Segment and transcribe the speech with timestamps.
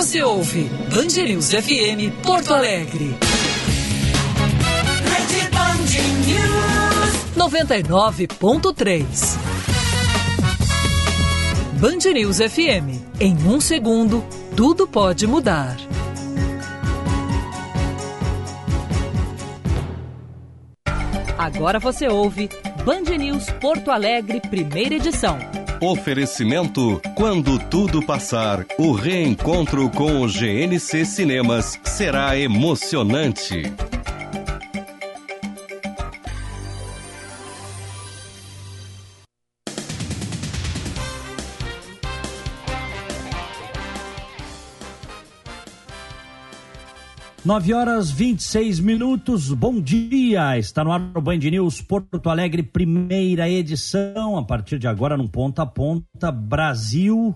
[0.00, 3.14] Você ouve Band News FM Porto Alegre.
[5.04, 5.92] Rede Band
[6.24, 9.04] News 99.3.
[11.78, 12.98] Band News FM.
[13.20, 14.24] Em um segundo,
[14.56, 15.76] tudo pode mudar.
[21.36, 22.48] Agora você ouve
[22.86, 25.59] Band News Porto Alegre, primeira edição.
[25.80, 33.62] Oferecimento: quando tudo passar, o reencontro com o GNC Cinemas será emocionante.
[47.50, 50.56] Nove horas 26 minutos, bom dia!
[50.56, 55.28] Está no ar o Band News Porto Alegre, primeira edição, a partir de agora no
[55.28, 57.34] Ponta a Ponta, Brasil,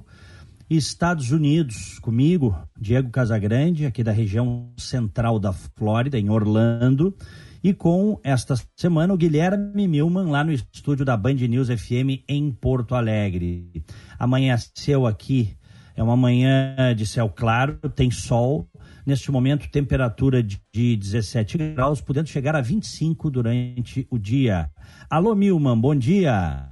[0.70, 1.98] Estados Unidos.
[1.98, 7.12] Comigo, Diego Casagrande, aqui da região central da Flórida, em Orlando,
[7.60, 12.52] e com esta semana o Guilherme Milman, lá no estúdio da Band News FM em
[12.52, 13.82] Porto Alegre.
[14.16, 15.56] Amanheceu aqui,
[15.96, 18.68] é uma manhã de céu claro, tem sol,
[19.06, 24.70] Neste momento, temperatura de 17 graus, podendo chegar a 25 durante o dia.
[25.10, 26.70] Alô, Milman, bom dia.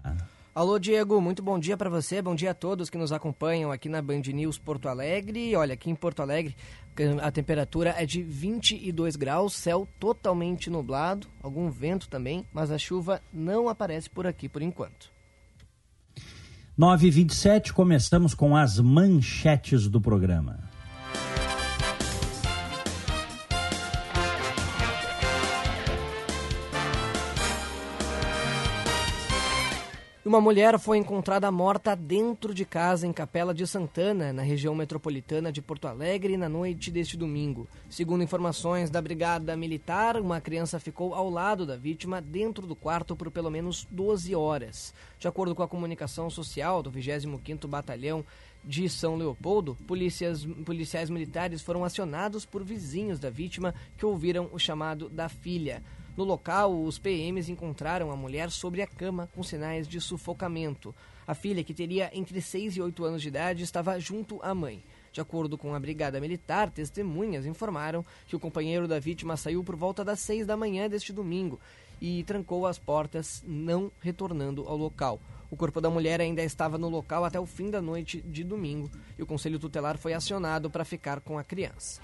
[0.55, 3.89] Alô, Diego, muito bom dia para você, bom dia a todos que nos acompanham aqui
[3.89, 5.57] na Band News Porto Alegre.
[5.57, 6.55] Olha, aqui em Porto Alegre
[7.23, 13.23] a temperatura é de 22 graus, céu totalmente nublado, algum vento também, mas a chuva
[13.33, 15.11] não aparece por aqui por enquanto.
[16.79, 20.71] 9h27, começamos com as manchetes do programa.
[30.25, 35.51] Uma mulher foi encontrada morta dentro de casa em Capela de Santana, na região metropolitana
[35.51, 37.67] de Porto Alegre, na noite deste domingo.
[37.91, 43.17] Segundo informações da Brigada Militar, uma criança ficou ao lado da vítima dentro do quarto
[43.17, 44.95] por pelo menos 12 horas.
[45.19, 48.25] De acordo com a comunicação social do 25º Batalhão
[48.65, 49.77] de São Leopoldo,
[50.65, 55.83] policiais militares foram acionados por vizinhos da vítima que ouviram o chamado da filha.
[56.17, 60.95] No local, os PMs encontraram a mulher sobre a cama com sinais de sufocamento.
[61.27, 64.83] A filha, que teria entre 6 e 8 anos de idade, estava junto à mãe.
[65.11, 69.77] De acordo com a Brigada Militar, testemunhas informaram que o companheiro da vítima saiu por
[69.77, 71.59] volta das 6 da manhã deste domingo
[72.01, 75.21] e trancou as portas, não retornando ao local.
[75.51, 78.91] O corpo da mulher ainda estava no local até o fim da noite de domingo
[79.19, 82.01] e o Conselho Tutelar foi acionado para ficar com a criança.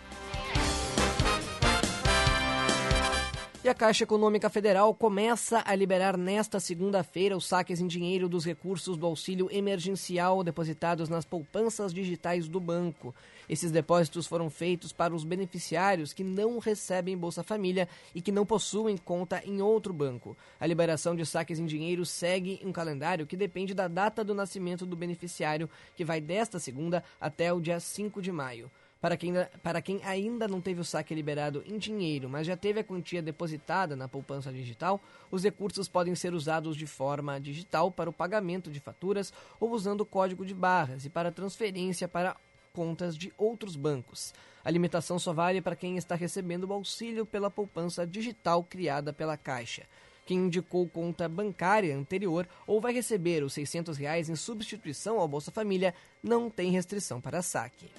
[3.69, 8.43] E a Caixa Econômica Federal começa a liberar nesta segunda-feira os saques em dinheiro dos
[8.43, 13.15] recursos do auxílio emergencial depositados nas poupanças digitais do banco.
[13.47, 18.47] Esses depósitos foram feitos para os beneficiários que não recebem Bolsa Família e que não
[18.47, 20.35] possuem conta em outro banco.
[20.59, 24.87] A liberação de saques em dinheiro segue um calendário que depende da data do nascimento
[24.87, 28.71] do beneficiário, que vai desta segunda até o dia 5 de maio.
[29.01, 29.33] Para quem,
[29.63, 33.23] para quem ainda não teve o saque liberado em dinheiro, mas já teve a quantia
[33.23, 35.01] depositada na poupança digital,
[35.31, 40.01] os recursos podem ser usados de forma digital para o pagamento de faturas ou usando
[40.01, 42.37] o código de barras e para transferência para
[42.73, 44.35] contas de outros bancos.
[44.65, 49.37] A limitação só vale para quem está recebendo o auxílio pela poupança digital criada pela
[49.37, 49.85] Caixa.
[50.27, 55.51] Quem indicou conta bancária anterior ou vai receber os 600 reais em substituição ao Bolsa
[55.51, 57.91] Família não tem restrição para saque.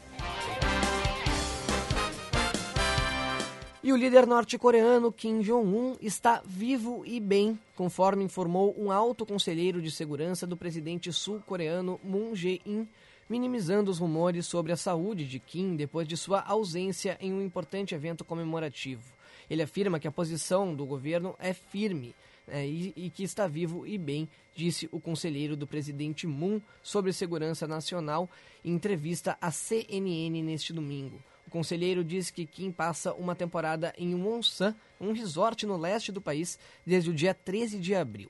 [3.82, 9.82] E o líder norte-coreano Kim Jong-un está vivo e bem, conforme informou um alto conselheiro
[9.82, 12.86] de segurança do presidente sul-coreano Moon Jae-in,
[13.30, 17.96] minimizando os rumores sobre a saúde de Kim depois de sua ausência em um importante
[17.96, 19.14] evento comemorativo.
[19.50, 22.14] Ele afirma que a posição do governo é firme
[22.50, 27.14] é, e, e, que está vivo e bem, disse o conselheiro do presidente Moon sobre
[27.14, 28.30] segurança nacional
[28.62, 31.24] em entrevista à CNN neste domingo.
[31.50, 36.22] O conselheiro diz que Kim passa uma temporada em Wonsan, um resort no leste do
[36.22, 38.30] país, desde o dia 13 de abril.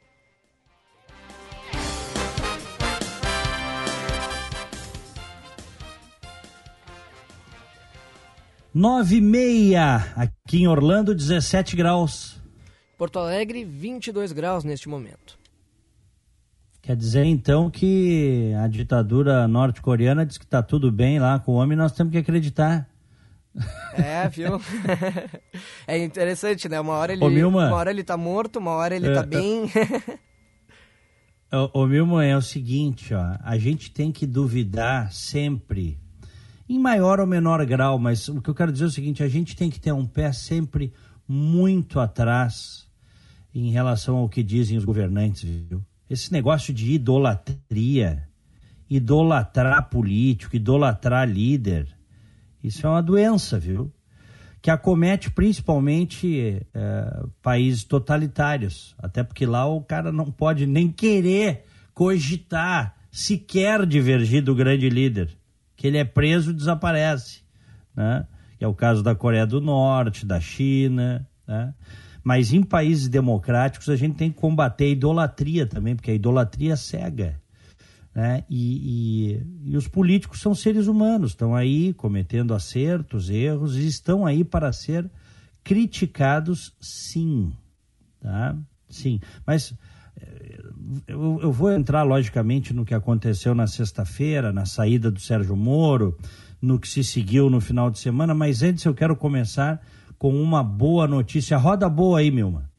[8.73, 12.41] Nove e meia, aqui em Orlando, 17 graus.
[12.97, 15.37] Porto Alegre, 22 graus neste momento.
[16.81, 21.55] Quer dizer, então, que a ditadura norte-coreana diz que está tudo bem lá com o
[21.55, 22.88] homem, nós temos que acreditar.
[23.93, 24.61] É, viu?
[25.87, 26.79] é interessante, né?
[26.79, 29.23] Uma hora ele, Ô, uma hora ele tá morto, uma hora ele tá é, tá
[29.23, 29.71] bem.
[31.73, 35.99] Ô, Milma, é o seguinte, ó, a gente tem que duvidar sempre
[36.69, 39.27] em maior ou menor grau, mas o que eu quero dizer é o seguinte: a
[39.27, 40.93] gente tem que ter um pé sempre
[41.27, 42.87] muito atrás
[43.53, 45.83] em relação ao que dizem os governantes, viu?
[46.07, 48.27] Esse negócio de idolatria,
[48.89, 51.87] idolatrar político, idolatrar líder,
[52.63, 53.91] isso é uma doença, viu?
[54.61, 61.63] Que acomete principalmente é, países totalitários, até porque lá o cara não pode nem querer
[61.93, 65.29] cogitar sequer divergir do grande líder,
[65.75, 67.41] que ele é preso desaparece,
[67.95, 68.27] né?
[68.57, 71.73] Que é o caso da Coreia do Norte, da China, né?
[72.23, 76.73] Mas em países democráticos a gente tem que combater a idolatria também, porque a idolatria
[76.73, 77.41] é cega.
[78.13, 78.43] Né?
[78.49, 84.25] E, e, e os políticos são seres humanos, estão aí cometendo acertos, erros, e estão
[84.25, 85.09] aí para ser
[85.63, 87.51] criticados, sim.
[88.19, 88.55] Tá?
[88.89, 89.19] Sim.
[89.45, 89.73] Mas
[90.19, 90.63] eh,
[91.07, 96.17] eu, eu vou entrar, logicamente, no que aconteceu na sexta-feira, na saída do Sérgio Moro,
[96.61, 99.81] no que se seguiu no final de semana, mas antes eu quero começar
[100.17, 101.57] com uma boa notícia.
[101.57, 102.69] Roda boa aí, Milma.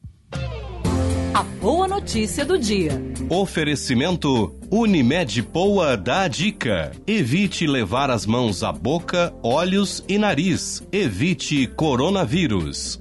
[2.01, 2.91] Notícia do dia.
[3.29, 6.91] Oferecimento Unimed Poa dá a dica.
[7.05, 10.81] Evite levar as mãos à boca, olhos e nariz.
[10.91, 12.99] Evite coronavírus.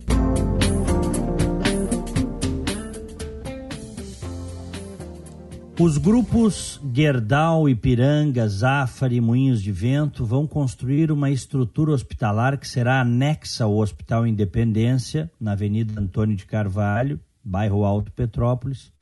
[5.81, 12.69] Os grupos Gerdau, Ipiranga, Zafari e Moinhos de Vento vão construir uma estrutura hospitalar que
[12.69, 18.93] será anexa ao Hospital Independência, na Avenida Antônio de Carvalho, bairro Alto Petrópolis,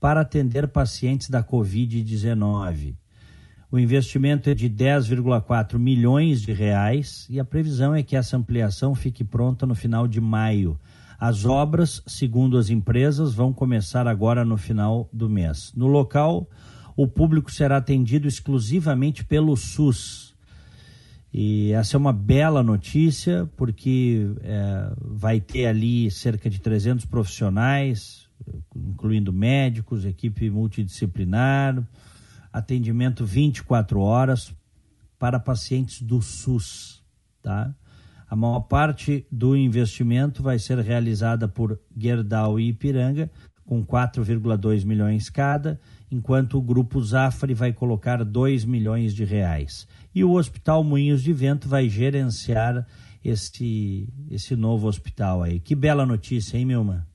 [0.00, 2.94] para atender pacientes da Covid-19.
[3.70, 8.94] O investimento é de 10,4 milhões de reais e a previsão é que essa ampliação
[8.94, 10.78] fique pronta no final de maio.
[11.18, 15.72] As obras, segundo as empresas, vão começar agora no final do mês.
[15.74, 16.48] No local,
[16.96, 20.25] o público será atendido exclusivamente pelo SUS.
[21.32, 28.28] E essa é uma bela notícia, porque é, vai ter ali cerca de 300 profissionais,
[28.74, 31.86] incluindo médicos, equipe multidisciplinar,
[32.52, 34.54] atendimento 24 horas
[35.18, 37.02] para pacientes do SUS,
[37.42, 37.74] tá?
[38.28, 43.30] A maior parte do investimento vai ser realizada por Gerdau e Ipiranga,
[43.64, 45.80] com 4,2 milhões cada,
[46.10, 49.86] enquanto o grupo Zafre vai colocar 2 milhões de reais.
[50.16, 52.86] E o Hospital Moinhos de Vento vai gerenciar
[53.22, 55.60] este, esse novo hospital aí.
[55.60, 57.06] Que bela notícia, hein, Milma?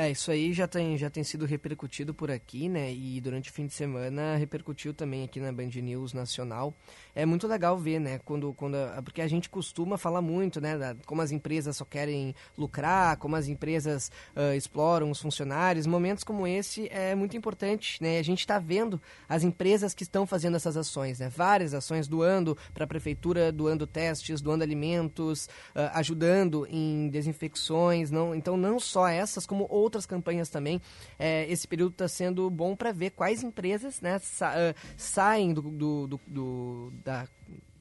[0.00, 2.92] É, isso aí já tem, já tem sido repercutido por aqui, né?
[2.94, 6.72] E durante o fim de semana repercutiu também aqui na Band News Nacional.
[7.16, 8.20] É muito legal ver, né?
[8.24, 10.78] Quando, quando, porque a gente costuma falar muito, né?
[10.78, 15.84] Da, como as empresas só querem lucrar, como as empresas uh, exploram os funcionários.
[15.84, 18.20] Momentos como esse é muito importante, né?
[18.20, 21.28] A gente está vendo as empresas que estão fazendo essas ações, né?
[21.28, 28.12] Várias ações doando para a prefeitura, doando testes, doando alimentos, uh, ajudando em desinfecções.
[28.12, 30.80] Não, então, não só essas, como outras outras campanhas também.
[31.18, 35.62] É, esse período está sendo bom para ver quais empresas né, sa uh, saem do,
[35.62, 36.92] do, do, do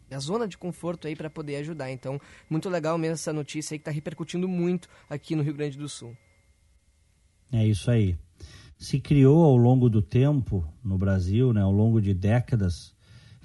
[0.09, 1.91] da zona de conforto aí para poder ajudar.
[1.91, 2.19] Então,
[2.49, 5.89] muito legal mesmo essa notícia aí que está repercutindo muito aqui no Rio Grande do
[5.89, 6.15] Sul.
[7.51, 8.17] É isso aí.
[8.77, 12.93] Se criou ao longo do tempo no Brasil, né, ao longo de décadas,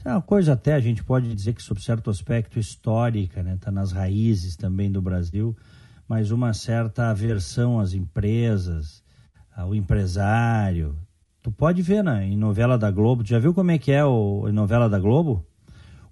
[0.05, 3.71] é uma coisa até a gente pode dizer que sob certo aspecto histórica, né, tá
[3.71, 5.57] nas raízes também do Brasil,
[6.13, 9.03] mas uma certa aversão às empresas,
[9.57, 10.95] ao empresário.
[11.41, 14.05] Tu pode ver né, em novela da Globo, tu já viu como é que é
[14.05, 15.43] o, em novela da Globo?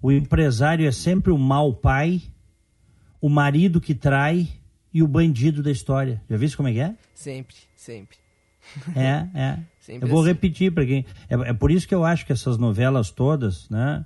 [0.01, 2.19] O empresário é sempre o mau pai,
[3.21, 4.47] o marido que trai
[4.91, 6.19] e o bandido da história.
[6.27, 6.95] Já viu como é que é?
[7.13, 8.17] Sempre, sempre.
[8.95, 9.59] É, é.
[9.79, 10.29] Sempre eu vou assim.
[10.29, 11.05] repetir para quem.
[11.29, 14.03] É, é, por isso que eu acho que essas novelas todas, né?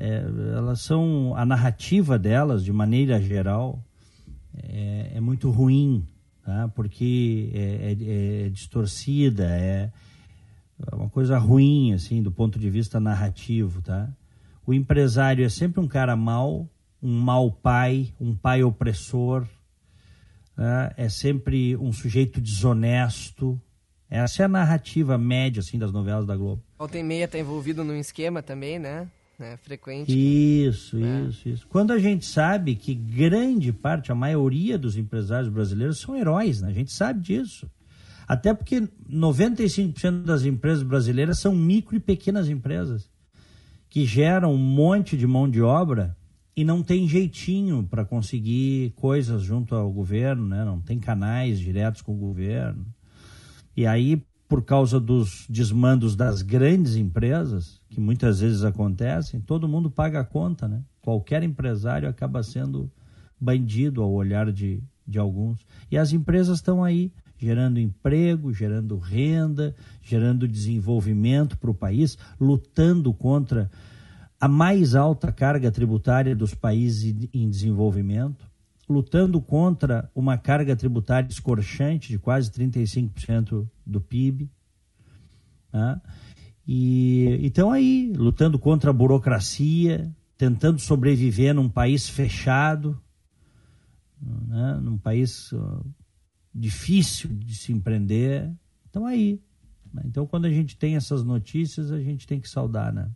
[0.00, 0.24] É,
[0.56, 3.80] elas são a narrativa delas, de maneira geral,
[4.62, 6.06] é, é muito ruim,
[6.44, 6.68] tá?
[6.74, 9.90] porque é, é, é, distorcida, é
[10.92, 14.08] uma coisa ruim, assim, do ponto de vista narrativo, tá?
[14.66, 16.68] O empresário é sempre um cara mau,
[17.02, 19.46] um mau pai, um pai opressor,
[20.56, 20.90] né?
[20.96, 23.60] é sempre um sujeito desonesto.
[24.08, 26.62] Essa é a narrativa média, assim, das novelas da Globo.
[26.78, 29.08] Volta e meia tá envolvido num esquema também, né?
[29.38, 30.12] Né, frequente.
[30.12, 31.26] Isso, né?
[31.28, 31.66] isso, isso.
[31.68, 36.68] Quando a gente sabe que grande parte, a maioria dos empresários brasileiros são heróis, né?
[36.68, 37.70] a gente sabe disso.
[38.26, 43.10] Até porque 95% das empresas brasileiras são micro e pequenas empresas
[43.88, 46.16] que geram um monte de mão de obra
[46.56, 50.64] e não tem jeitinho para conseguir coisas junto ao governo, né?
[50.64, 52.86] não tem canais diretos com o governo.
[53.76, 54.22] E aí
[54.54, 60.24] por causa dos desmandos das grandes empresas, que muitas vezes acontecem, todo mundo paga a
[60.24, 60.80] conta, né?
[61.02, 62.88] Qualquer empresário acaba sendo
[63.40, 65.66] bandido ao olhar de, de alguns.
[65.90, 73.12] E as empresas estão aí gerando emprego, gerando renda, gerando desenvolvimento para o país, lutando
[73.12, 73.68] contra
[74.40, 78.46] a mais alta carga tributária dos países em desenvolvimento,
[78.88, 84.50] lutando contra uma carga tributária escorchante de quase 35% do PIB.
[85.72, 86.00] Né?
[86.66, 93.00] E estão aí, lutando contra a burocracia, tentando sobreviver num país fechado,
[94.20, 94.78] né?
[94.82, 95.52] num país
[96.54, 98.50] difícil de se empreender.
[98.86, 99.40] Estão aí.
[99.92, 100.02] Né?
[100.06, 103.10] Então, quando a gente tem essas notícias, a gente tem que saudar, né?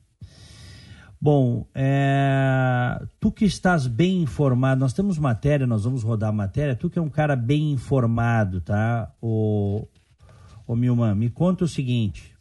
[1.20, 3.00] Bom, é...
[3.18, 7.02] tu que estás bem informado, nós temos matéria, nós vamos rodar matéria, tu que é
[7.02, 9.10] um cara bem informado, tá?
[9.20, 9.84] O,
[10.66, 12.36] o Milman, me conta o seguinte,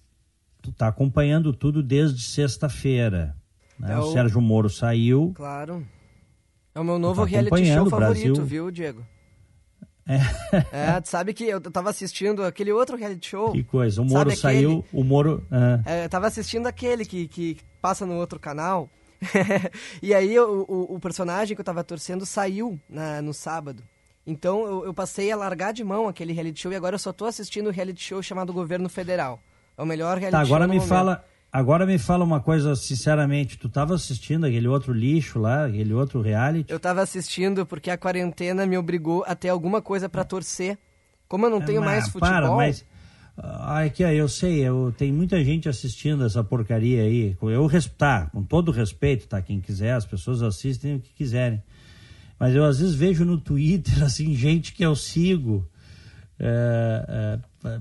[0.62, 3.36] tu tá acompanhando tudo desde sexta-feira,
[3.80, 3.94] né?
[3.94, 4.02] É o...
[4.02, 4.12] o...
[4.12, 5.32] Sérgio Moro saiu.
[5.36, 5.84] Claro.
[6.76, 8.46] É o meu novo tá reality show favorito, Brasil.
[8.46, 9.04] viu, Diego?
[10.08, 10.96] É.
[10.96, 13.52] é, tu sabe que eu tava assistindo aquele outro reality show.
[13.52, 15.46] Que coisa, o Moro saiu, o Moro...
[15.86, 16.00] É.
[16.00, 18.90] É, eu tava assistindo aquele que, que passa no outro canal.
[20.02, 23.84] e aí o, o, o, personagem que eu tava torcendo saiu na, no sábado.
[24.26, 27.12] Então eu, eu, passei a largar de mão aquele reality show e agora eu só
[27.12, 29.42] tô assistindo o reality show chamado Governo Federal.
[29.76, 30.74] É o melhor reality tá, agora show.
[30.74, 31.26] Agora me fala...
[31.52, 36.22] Agora me fala uma coisa, sinceramente, tu estava assistindo aquele outro lixo lá, aquele outro
[36.22, 36.70] reality?
[36.70, 40.78] Eu estava assistindo porque a quarentena me obrigou a ter alguma coisa para torcer.
[41.28, 42.30] Como eu não tenho mais futebol...
[42.30, 42.86] Para, mas...
[43.38, 47.38] Ah, aqui, eu sei, eu, tem muita gente assistindo essa porcaria aí.
[47.42, 49.42] Eu, tá, com todo respeito, tá?
[49.42, 51.62] Quem quiser, as pessoas assistem o que quiserem.
[52.40, 55.68] Mas eu às vezes vejo no Twitter, assim, gente que eu sigo...
[56.40, 57.80] É, é,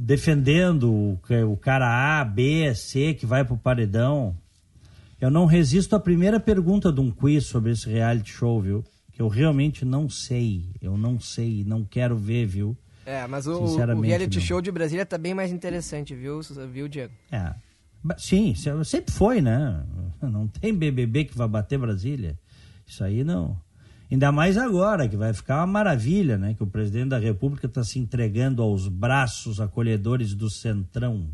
[0.00, 4.36] defendendo o, o cara A, B, C que vai pro paredão.
[5.20, 8.84] Eu não resisto à primeira pergunta de um quiz sobre esse reality show, viu?
[9.12, 10.66] Que eu realmente não sei.
[10.80, 12.76] Eu não sei, não quero ver, viu?
[13.04, 14.44] É, mas o, o reality não.
[14.44, 16.40] show de Brasília tá bem mais interessante, viu,
[16.70, 17.12] viu Diego?
[17.32, 17.52] É.
[18.16, 19.84] Sim, sempre foi, né?
[20.22, 22.38] Não tem BBB que vai bater Brasília.
[22.86, 23.60] Isso aí não.
[24.10, 26.54] Ainda mais agora, que vai ficar uma maravilha, né?
[26.54, 31.28] Que o presidente da República está se entregando aos braços acolhedores do Centrão,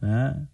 [0.00, 0.46] né?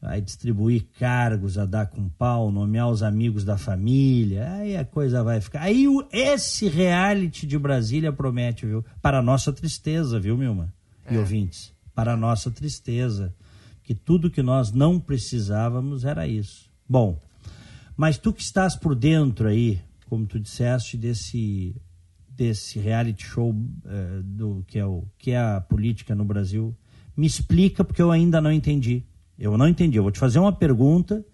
[0.00, 5.24] Vai distribuir cargos, a dar com pau, nomear os amigos da família, aí a coisa
[5.24, 5.62] vai ficar.
[5.62, 8.84] Aí o, esse reality de Brasília promete, viu?
[9.02, 10.72] Para nossa tristeza, viu, Milma?
[11.10, 11.18] E é.
[11.18, 11.72] ouvintes?
[11.94, 13.34] Para nossa tristeza.
[13.82, 16.70] Que tudo que nós não precisávamos era isso.
[16.88, 17.18] Bom,
[17.96, 21.74] mas tu que estás por dentro aí, como tu disseste, desse,
[22.28, 26.74] desse reality show uh, do que é, o, que é a política no Brasil.
[27.16, 29.04] Me explica, porque eu ainda não entendi.
[29.38, 29.98] Eu não entendi.
[29.98, 31.24] Eu vou te fazer uma pergunta,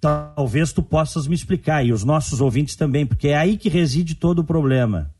[0.00, 4.14] talvez tu possas me explicar, e os nossos ouvintes também, porque é aí que reside
[4.14, 5.12] todo o problema.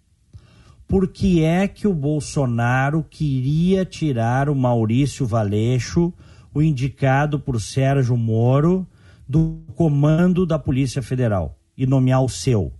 [0.87, 6.13] Por que é que o Bolsonaro queria tirar o Maurício Valeixo,
[6.55, 8.87] o indicado por Sérgio Moro,
[9.29, 12.73] do comando da Polícia Federal e nomear o seu?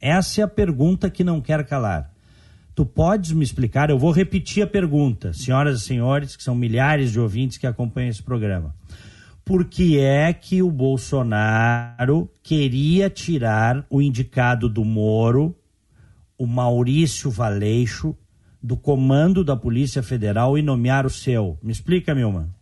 [0.00, 2.12] Essa é a pergunta que não quer calar.
[2.74, 3.90] Tu podes me explicar?
[3.90, 8.10] Eu vou repetir a pergunta, senhoras e senhores, que são milhares de ouvintes que acompanham
[8.10, 8.72] esse programa.
[9.44, 15.56] Por que é que o Bolsonaro queria tirar o indicado do Moro,
[16.38, 18.14] o Maurício Valeixo,
[18.62, 21.58] do comando da Polícia Federal e nomear o seu?
[21.60, 22.57] Me explica, Milman.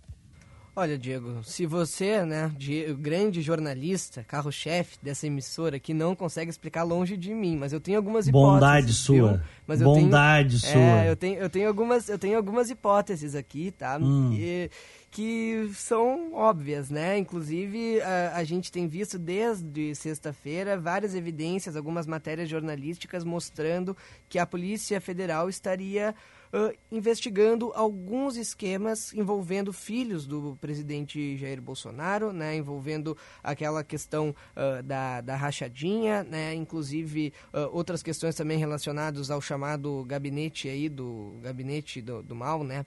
[0.79, 6.83] Olha, Diego, se você, né, de, grande jornalista, carro-chefe dessa emissora, que não consegue explicar
[6.83, 8.53] longe de mim, mas eu tenho algumas hipóteses.
[8.53, 9.43] Bondade sua.
[9.67, 11.03] Mas Bondade tenho, sua.
[11.03, 13.99] É, eu tenho, eu tenho algumas, eu tenho algumas hipóteses aqui, tá?
[13.99, 14.35] Hum.
[14.35, 14.71] E,
[15.11, 17.17] que são óbvias, né?
[17.17, 23.97] Inclusive, a, a gente tem visto desde sexta-feira várias evidências, algumas matérias jornalísticas mostrando
[24.29, 26.15] que a Polícia Federal estaria
[26.57, 34.83] uh, investigando alguns esquemas envolvendo filhos do presidente Jair Bolsonaro, né, envolvendo aquela questão uh,
[34.83, 41.39] da, da rachadinha, né, inclusive uh, outras questões também relacionadas ao chamado gabinete aí do
[41.43, 42.87] gabinete do, do mal, né,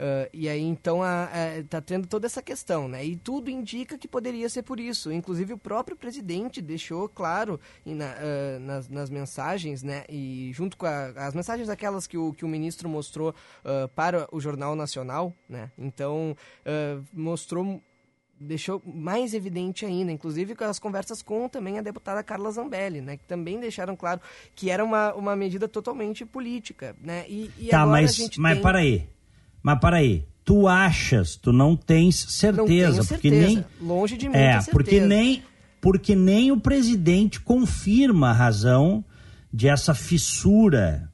[0.00, 1.00] Uh, e aí, então,
[1.58, 3.04] está tendo toda essa questão, né?
[3.04, 5.12] E tudo indica que poderia ser por isso.
[5.12, 10.04] Inclusive, o próprio presidente deixou claro na, uh, nas, nas, mensagens, né?
[10.08, 14.26] E junto com a, as mensagens aquelas que o, que o ministro mostrou uh, para
[14.32, 15.70] o Jornal Nacional, né?
[15.78, 16.34] Então,
[17.12, 17.82] mostrou
[18.40, 23.18] deixou mais evidente ainda, inclusive com as conversas com também a deputada Carla Zambelli, né,
[23.18, 24.18] que também deixaram claro
[24.54, 27.26] que era uma, uma medida totalmente política, né?
[27.28, 28.62] E, e tá, mas, mas tem...
[28.62, 29.06] para aí,
[29.62, 33.46] Mas para aí, tu achas, tu não tens certeza, não porque certeza.
[33.46, 35.42] nem longe de mim é, porque nem
[35.80, 39.02] porque nem o presidente confirma a razão
[39.50, 41.10] dessa fissura,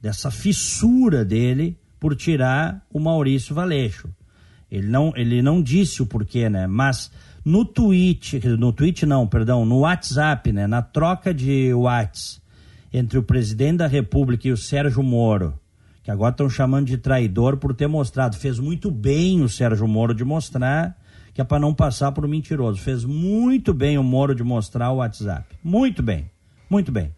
[0.00, 4.08] dessa fissura dele por tirar o Maurício Valeixo.
[4.70, 6.66] Ele não, ele não disse o porquê, né?
[6.66, 7.10] Mas
[7.44, 10.66] no tweet, no tweet não, perdão, no WhatsApp, né?
[10.66, 12.42] Na troca de WhatsApp
[12.92, 15.58] entre o presidente da República e o Sérgio Moro,
[16.04, 18.36] que agora estão chamando de traidor por ter mostrado.
[18.36, 20.96] Fez muito bem o Sérgio Moro de mostrar,
[21.32, 22.78] que é para não passar por mentiroso.
[22.78, 25.56] Fez muito bem o Moro de mostrar o WhatsApp.
[25.64, 26.30] Muito bem,
[26.68, 27.10] muito bem.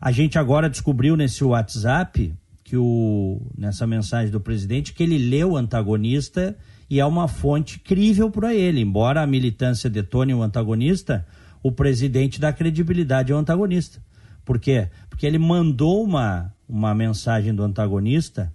[0.00, 5.52] A gente agora descobriu nesse WhatsApp que o nessa mensagem do presidente que ele leu
[5.52, 6.56] o antagonista
[6.88, 8.80] e é uma fonte crível para ele.
[8.80, 11.26] Embora a militância detone o antagonista,
[11.62, 14.00] o presidente dá credibilidade ao antagonista.
[14.44, 14.88] Por quê?
[15.08, 18.52] Porque ele mandou uma, uma mensagem do antagonista,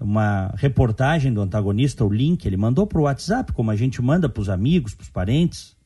[0.00, 4.28] uma reportagem do antagonista, o link, ele mandou para o WhatsApp, como a gente manda
[4.28, 5.76] para os amigos, para os parentes.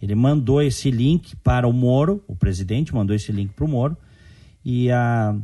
[0.00, 3.96] Ele mandou esse link para o Moro, o presidente mandou esse link para o Moro,
[4.64, 5.36] e a,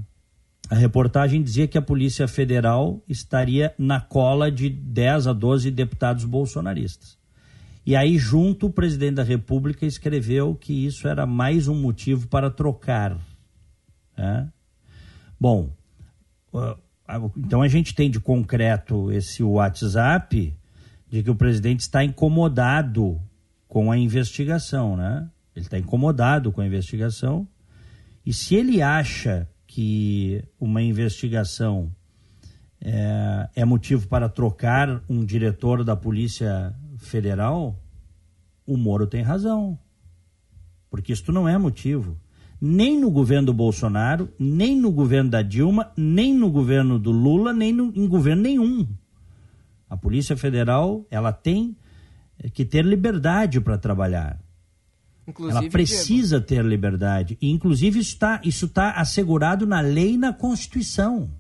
[0.70, 6.24] a reportagem dizia que a Polícia Federal estaria na cola de 10 a 12 deputados
[6.24, 7.17] bolsonaristas.
[7.88, 12.50] E aí, junto, o presidente da República escreveu que isso era mais um motivo para
[12.50, 13.16] trocar.
[14.14, 14.46] Né?
[15.40, 15.70] Bom,
[17.34, 20.54] então a gente tem de concreto esse WhatsApp
[21.08, 23.18] de que o presidente está incomodado
[23.66, 25.26] com a investigação, né?
[25.56, 27.48] Ele está incomodado com a investigação.
[28.26, 31.90] E se ele acha que uma investigação
[32.82, 37.80] é, é motivo para trocar um diretor da Polícia Federal,
[38.66, 39.78] o Moro tem razão.
[40.90, 42.18] Porque isto não é motivo.
[42.60, 47.52] Nem no governo do Bolsonaro, nem no governo da Dilma, nem no governo do Lula,
[47.52, 48.86] nem no, em governo nenhum.
[49.88, 51.76] A Polícia Federal, ela tem
[52.52, 54.38] que ter liberdade para trabalhar.
[55.26, 56.46] Inclusive, ela precisa Diego.
[56.46, 57.38] ter liberdade.
[57.40, 61.30] E, inclusive, isso está isso tá assegurado na lei e na Constituição.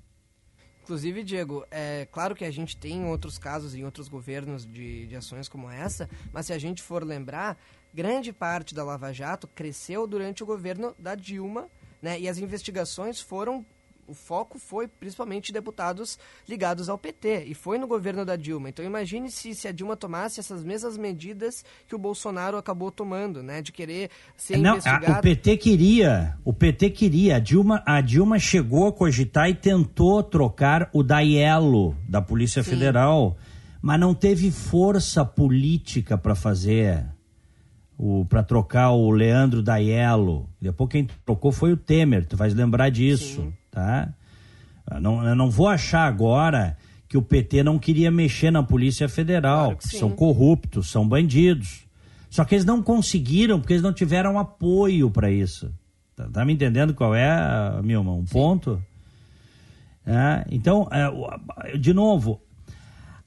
[0.88, 5.14] Inclusive, Diego, é claro que a gente tem outros casos em outros governos de, de
[5.14, 7.58] ações como essa, mas se a gente for lembrar,
[7.92, 11.68] grande parte da Lava Jato cresceu durante o governo da Dilma,
[12.00, 12.18] né?
[12.18, 13.66] E as investigações foram
[14.08, 16.18] o foco foi principalmente deputados
[16.48, 18.70] ligados ao PT e foi no governo da Dilma.
[18.70, 23.42] Então imagine se, se a Dilma tomasse essas mesmas medidas que o Bolsonaro acabou tomando,
[23.42, 25.12] né, de querer ser Não, investigado.
[25.12, 27.36] A, o PT queria, o PT queria.
[27.36, 32.70] A Dilma, a Dilma chegou a cogitar e tentou trocar o Daiello da Polícia Sim.
[32.70, 33.36] Federal,
[33.82, 37.04] mas não teve força política para fazer
[38.28, 40.48] para trocar o Leandro Daiello.
[40.62, 43.42] Depois quem trocou foi o Temer, tu vais lembrar disso.
[43.42, 44.08] Sim tá?
[44.90, 46.76] Eu não, eu não vou achar agora
[47.08, 51.86] que o PT não queria mexer na Polícia Federal, claro são corruptos, são bandidos.
[52.28, 55.72] Só que eles não conseguiram porque eles não tiveram apoio para isso.
[56.14, 58.32] Tá, tá, me entendendo qual é, Milma, um sim.
[58.32, 58.82] ponto?
[60.04, 62.40] É, então, é, de novo,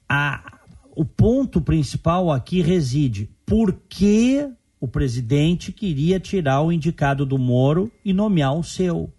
[0.08, 0.60] a,
[0.96, 4.48] o ponto principal aqui reside por que
[4.80, 9.12] o presidente queria tirar o indicado do Moro e nomear o seu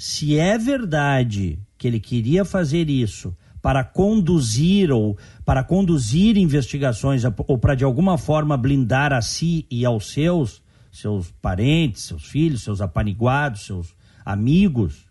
[0.00, 7.58] se é verdade que ele queria fazer isso para conduzir ou para conduzir investigações ou
[7.58, 12.80] para de alguma forma blindar a si e aos seus seus parentes, seus filhos, seus
[12.80, 15.04] apaniguados, seus amigos,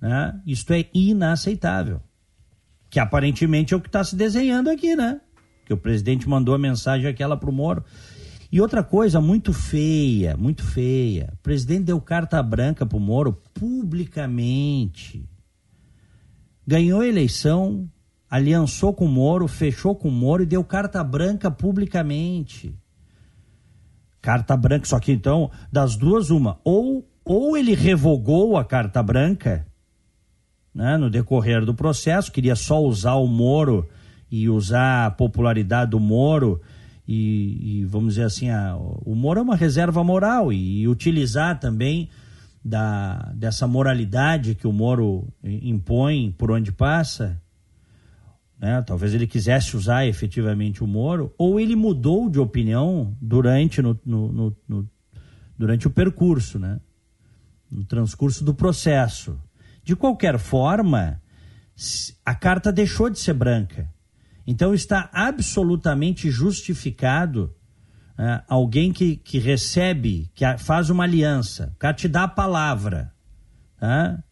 [0.00, 0.36] né?
[0.44, 2.02] Isto é inaceitável.
[2.90, 5.20] Que aparentemente é o que está se desenhando aqui, né?
[5.64, 7.84] Que o presidente mandou a mensagem aquela para o Moro.
[8.50, 11.30] E outra coisa muito feia, muito feia.
[11.34, 15.28] O presidente deu carta branca para o Moro publicamente.
[16.66, 17.88] Ganhou a eleição,
[18.30, 22.74] aliançou com o Moro, fechou com o Moro e deu carta branca publicamente.
[24.20, 26.58] Carta branca, só que então, das duas, uma.
[26.64, 29.66] Ou, ou ele revogou a carta branca
[30.74, 33.88] né, no decorrer do processo, queria só usar o Moro
[34.30, 36.60] e usar a popularidade do Moro
[37.06, 41.60] e, e vamos dizer assim, a, o Moro é uma reserva moral e, e, utilizar
[41.60, 42.08] também
[42.64, 47.40] da, dessa moralidade que o Moro impõe por onde passa,
[48.58, 48.82] né?
[48.82, 54.56] talvez ele quisesse usar efetivamente o Moro, ou ele mudou de opinião durante, no, no,
[54.68, 54.90] no
[55.56, 56.80] durante o percurso, né?
[57.70, 59.38] no transcurso do processo.
[59.84, 61.22] De qualquer forma,
[62.24, 63.88] a carta deixou de ser branca
[64.46, 67.54] então está absolutamente justificado
[68.18, 73.12] uh, alguém que, que recebe, que faz uma aliança, o cara te dá a palavra.
[73.82, 74.22] Uh,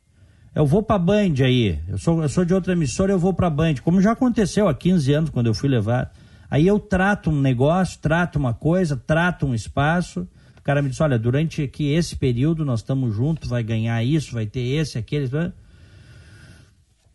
[0.55, 1.81] eu vou pra Band aí.
[1.88, 3.74] Eu sou, eu sou de outra emissora, eu vou pra Band.
[3.83, 6.12] Como já aconteceu há 15 anos, quando eu fui levar.
[6.48, 10.29] Aí eu trato um negócio, trato uma coisa, trato um espaço.
[10.57, 14.33] O cara me diz: olha, durante aqui esse período nós estamos juntos, vai ganhar isso,
[14.33, 15.29] vai ter esse, aquele.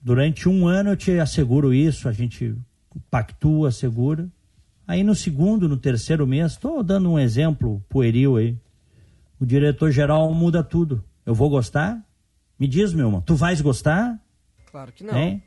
[0.02, 2.56] Durante um ano eu te asseguro isso, a gente
[3.10, 4.28] pactua, segura.
[4.88, 8.58] Aí no segundo, no terceiro mês, estou dando um exemplo pueril aí.
[9.40, 11.04] O diretor-geral muda tudo.
[11.26, 12.04] Eu vou gostar?
[12.60, 14.20] Me diz, meu irmão, tu vais gostar?
[14.72, 15.16] Claro que não.
[15.16, 15.40] É?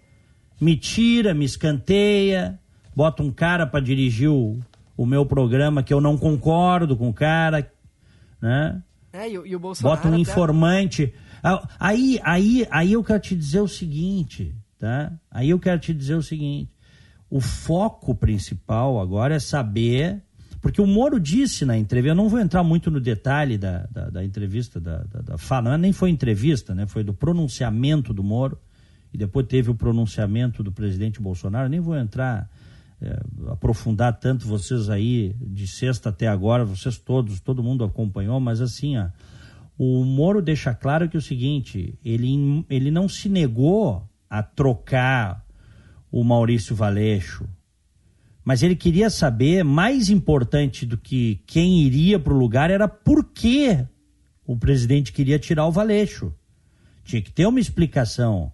[0.60, 2.58] Me tira, me escanteia,
[2.94, 4.58] bota um cara para dirigir o,
[4.96, 7.70] o meu programa que eu não concordo com o cara,
[8.40, 8.82] né?
[9.12, 11.12] É, e, e o Bolsonaro bota um informante.
[11.42, 15.12] Ah, aí, aí, aí eu quero te dizer o seguinte, tá?
[15.30, 16.70] Aí eu quero te dizer o seguinte:
[17.32, 20.22] o foco principal agora é saber
[20.60, 24.10] porque o Moro disse na entrevista, eu não vou entrar muito no detalhe da, da,
[24.10, 26.86] da entrevista, da, da, da fala, nem foi entrevista, né?
[26.86, 28.56] foi do pronunciamento do Moro,
[29.12, 32.48] e depois teve o pronunciamento do presidente Bolsonaro, nem vou entrar,
[33.00, 33.18] é,
[33.48, 38.98] aprofundar tanto vocês aí, de sexta até agora, vocês todos, todo mundo acompanhou, mas assim,
[38.98, 39.08] ó,
[39.76, 45.41] o Moro deixa claro que é o seguinte, ele, ele não se negou a trocar
[46.12, 47.48] o Maurício Valeixo,
[48.44, 53.24] mas ele queria saber, mais importante do que quem iria para o lugar, era por
[53.24, 53.78] que
[54.44, 56.34] o presidente queria tirar o Valeixo.
[57.04, 58.52] Tinha que ter uma explicação.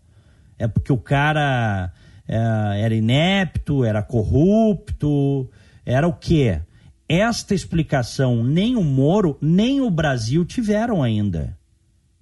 [0.58, 1.92] É porque o cara
[2.26, 2.36] é,
[2.82, 5.50] era inepto, era corrupto,
[5.84, 6.60] era o quê?
[7.08, 11.56] Esta explicação nem o Moro, nem o Brasil tiveram ainda.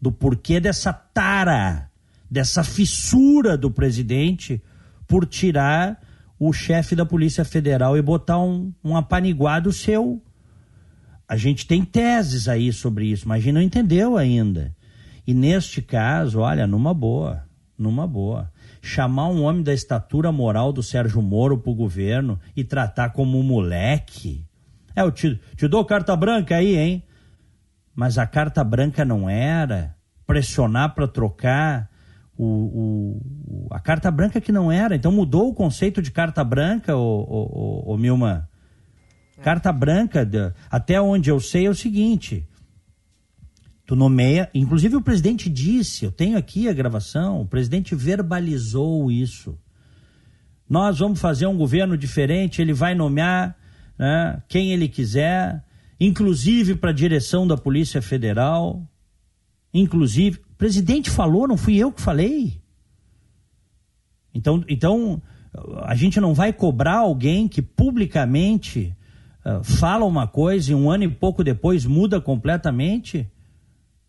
[0.01, 1.91] Do porquê dessa tara,
[2.31, 4.63] dessa fissura do presidente
[5.07, 6.01] por tirar
[6.39, 10.23] o chefe da Polícia Federal e botar um, um apaniguado seu.
[11.29, 14.75] A gente tem teses aí sobre isso, mas a gente não entendeu ainda.
[15.27, 17.45] E neste caso, olha, numa boa,
[17.77, 18.53] numa boa.
[18.81, 23.43] Chamar um homem da estatura moral do Sérgio Moro pro governo e tratar como um
[23.43, 24.45] moleque.
[24.95, 27.03] É, eu te, te dou carta branca aí, hein?
[27.95, 31.91] Mas a carta branca não era pressionar para trocar
[32.37, 34.95] o, o, a carta branca que não era.
[34.95, 38.49] Então mudou o conceito de carta branca, o, o, o Milma.
[39.39, 39.43] É.
[39.43, 42.47] Carta branca, até onde eu sei, é o seguinte:
[43.87, 44.51] tu nomeia.
[44.53, 49.59] Inclusive o presidente disse, eu tenho aqui a gravação, o presidente verbalizou isso.
[50.69, 53.57] Nós vamos fazer um governo diferente, ele vai nomear
[53.97, 55.65] né, quem ele quiser,
[55.99, 58.85] inclusive para a direção da Polícia Federal.
[59.73, 62.59] Inclusive, o presidente falou, não fui eu que falei.
[64.35, 65.21] Então, então
[65.83, 68.97] a gente não vai cobrar alguém que publicamente
[69.45, 73.31] uh, fala uma coisa e um ano e pouco depois muda completamente.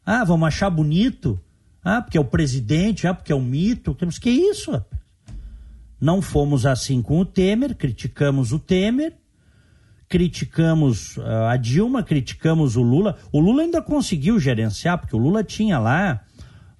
[0.05, 1.37] Ah, vamos achar bonito.
[1.83, 3.93] Ah, porque é o presidente, ah, porque é o mito.
[3.93, 4.81] Temos que isso.
[5.99, 9.13] Não fomos assim com o Temer, criticamos o Temer
[10.09, 13.17] criticamos uh, a Dilma, criticamos o Lula.
[13.29, 16.21] O Lula ainda conseguiu gerenciar, porque o Lula tinha lá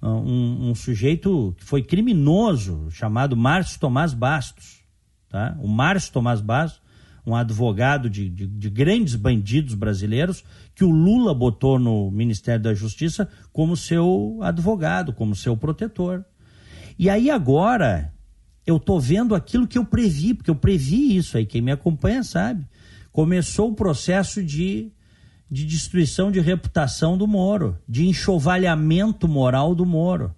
[0.02, 4.82] um, um, sujeito que foi criminoso, chamado Márcio Tomás Bastos.
[5.28, 5.56] Tá?
[5.60, 6.80] O Márcio Tomás Bastos,
[7.26, 12.72] um advogado de, de, de grandes bandidos brasileiros, que o Lula botou no Ministério da
[12.74, 16.24] Justiça como seu advogado, como seu protetor.
[16.98, 18.12] E aí agora
[18.66, 22.22] eu tô vendo aquilo que eu previ, porque eu previ isso aí, quem me acompanha
[22.22, 22.66] sabe
[23.18, 24.92] começou o processo de,
[25.50, 30.34] de destruição de reputação do Moro, de enxovalhamento moral do Moro.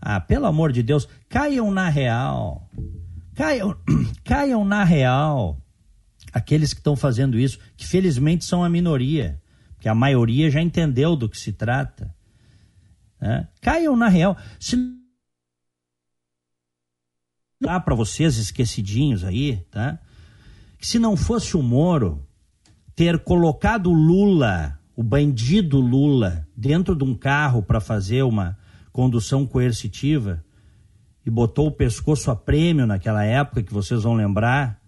[0.00, 2.68] Ah, pelo amor de Deus, caiam na real.
[3.34, 3.76] Caiam,
[4.24, 5.58] caiam na real
[6.32, 9.40] aqueles que estão fazendo isso, que felizmente são a minoria,
[9.74, 12.14] porque a maioria já entendeu do que se trata.
[13.20, 13.48] Né?
[13.60, 14.36] Caiam na real.
[14.58, 14.76] Se
[17.60, 19.98] dá para vocês esquecidinhos aí, tá?
[20.78, 22.26] que se não fosse o Moro
[23.00, 28.58] ter colocado Lula, o bandido Lula, dentro de um carro para fazer uma
[28.92, 30.44] condução coercitiva
[31.24, 34.82] e botou o pescoço a prêmio naquela época que vocês vão lembrar,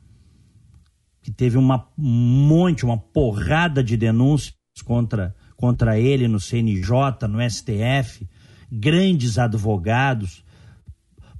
[1.22, 4.52] que teve uma, um monte, uma porrada de denúncias
[4.84, 8.28] contra, contra ele no CNJ, no STF,
[8.70, 10.44] grandes advogados,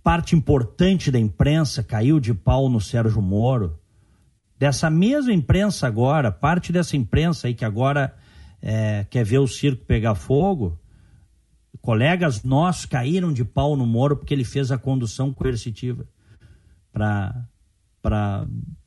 [0.02, 3.78] parte importante da imprensa caiu de pau no Sérgio Moro
[4.62, 8.14] dessa mesma imprensa agora, parte dessa imprensa aí que agora
[8.62, 10.78] é, quer ver o circo pegar fogo,
[11.80, 16.06] colegas nossos caíram de pau no Moro porque ele fez a condução coercitiva
[16.92, 17.48] para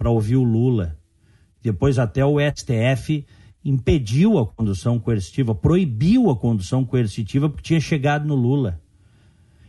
[0.06, 0.98] ouvir o Lula.
[1.62, 3.26] Depois até o STF
[3.62, 8.80] impediu a condução coercitiva, proibiu a condução coercitiva porque tinha chegado no Lula.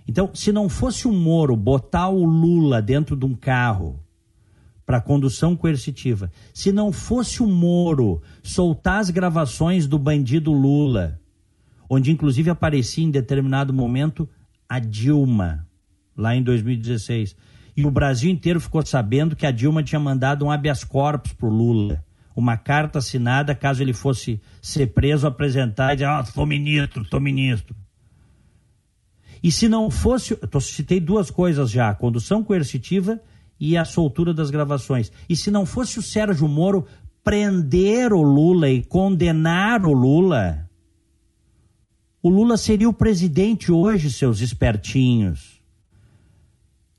[0.06, 4.05] Então, se não fosse o Moro botar o Lula dentro de um carro
[4.86, 11.20] para condução coercitiva, se não fosse o Moro soltar as gravações do bandido Lula,
[11.90, 14.28] onde inclusive aparecia em determinado momento
[14.68, 15.66] a Dilma,
[16.16, 17.36] lá em 2016,
[17.76, 21.48] e o Brasil inteiro ficou sabendo que a Dilma tinha mandado um habeas corpus pro
[21.48, 22.02] Lula,
[22.34, 27.20] uma carta assinada caso ele fosse ser preso, apresentar e dizer, ah, sou ministro, sou
[27.20, 27.74] ministro.
[29.42, 33.20] E se não fosse, eu citei duas coisas já, condução coercitiva
[33.58, 35.10] e a soltura das gravações.
[35.28, 36.86] E se não fosse o Sérgio Moro
[37.24, 40.68] prender o Lula e condenar o Lula,
[42.22, 45.60] o Lula seria o presidente hoje, seus espertinhos.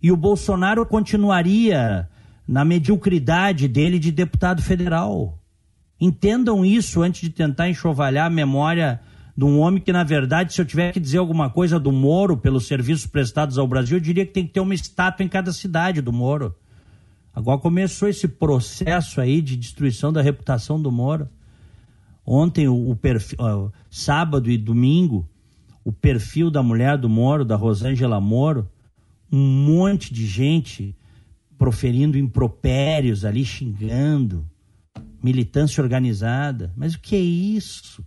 [0.01, 2.07] E o Bolsonaro continuaria
[2.47, 5.37] na mediocridade dele de deputado federal.
[5.99, 9.01] Entendam isso antes de tentar enxovalhar a memória
[9.37, 12.35] de um homem que, na verdade, se eu tiver que dizer alguma coisa do Moro
[12.35, 15.53] pelos serviços prestados ao Brasil, eu diria que tem que ter uma estátua em cada
[15.53, 16.55] cidade do Moro.
[17.35, 21.29] Agora começou esse processo aí de destruição da reputação do Moro.
[22.25, 25.29] Ontem, o, o perfil, uh, sábado e domingo,
[25.85, 28.67] o perfil da mulher do Moro, da Rosângela Moro,
[29.31, 30.95] um monte de gente
[31.59, 34.49] proferindo impropérios ali, xingando,
[35.21, 36.73] militância organizada.
[36.75, 38.03] Mas o que é isso?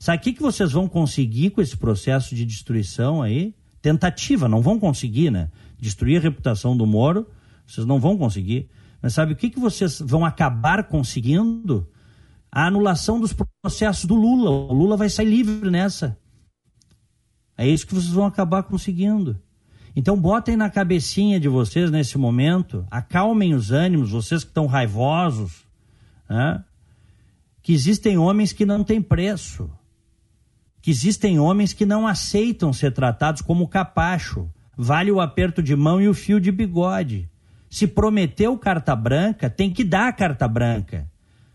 [0.00, 3.54] Sabe o que, que vocês vão conseguir com esse processo de destruição aí?
[3.82, 5.50] Tentativa, não vão conseguir, né?
[5.78, 7.28] Destruir a reputação do Moro,
[7.66, 8.70] vocês não vão conseguir.
[9.02, 11.86] Mas sabe o que, que vocês vão acabar conseguindo?
[12.50, 14.50] A anulação dos processos do Lula.
[14.50, 16.18] O Lula vai sair livre nessa.
[17.54, 19.38] É isso que vocês vão acabar conseguindo.
[19.94, 25.66] Então botem na cabecinha de vocês nesse momento, acalmem os ânimos, vocês que estão raivosos,
[26.28, 26.64] né?
[27.62, 29.70] que existem homens que não têm preço
[30.82, 34.48] que existem homens que não aceitam ser tratados como capacho.
[34.76, 37.28] Vale o aperto de mão e o fio de bigode.
[37.68, 41.06] Se prometeu carta branca, tem que dar carta branca.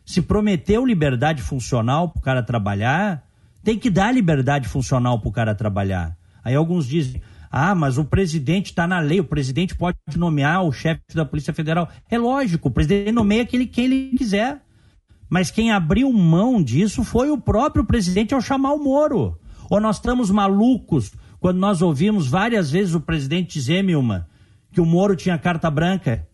[0.06, 3.28] Se prometeu liberdade funcional para o cara trabalhar,
[3.64, 6.16] tem que dar liberdade funcional para o cara trabalhar.
[6.44, 10.72] Aí alguns dizem: ah, mas o presidente está na lei, o presidente pode nomear o
[10.72, 11.90] chefe da Polícia Federal.
[12.10, 14.62] É lógico, o presidente nomeia aquele, quem ele quiser.
[15.30, 19.38] Mas quem abriu mão disso foi o próprio presidente ao chamar o Moro.
[19.70, 24.30] Ou nós estamos malucos quando nós ouvimos várias vezes o presidente dizer, Milma,
[24.72, 26.28] que o Moro tinha carta branca?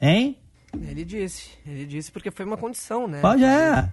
[0.00, 0.36] Hein?
[0.80, 3.20] Ele disse, ele disse porque foi uma condição, né?
[3.20, 3.92] Pode é.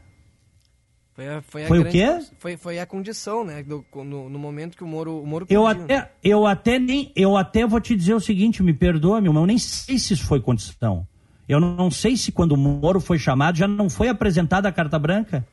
[1.13, 2.19] Foi, a, foi, a foi o quê?
[2.37, 3.63] Foi, foi a condição, né?
[3.63, 5.61] Do, no, no, momento que o Moro, o Moro pediu.
[5.61, 9.31] Eu até, eu até nem, eu até vou te dizer o seguinte, me perdoa, meu
[9.31, 11.07] irmão, eu nem sei se isso foi condição.
[11.47, 14.99] Eu não sei se quando o Moro foi chamado já não foi apresentada a carta
[14.99, 15.47] branca.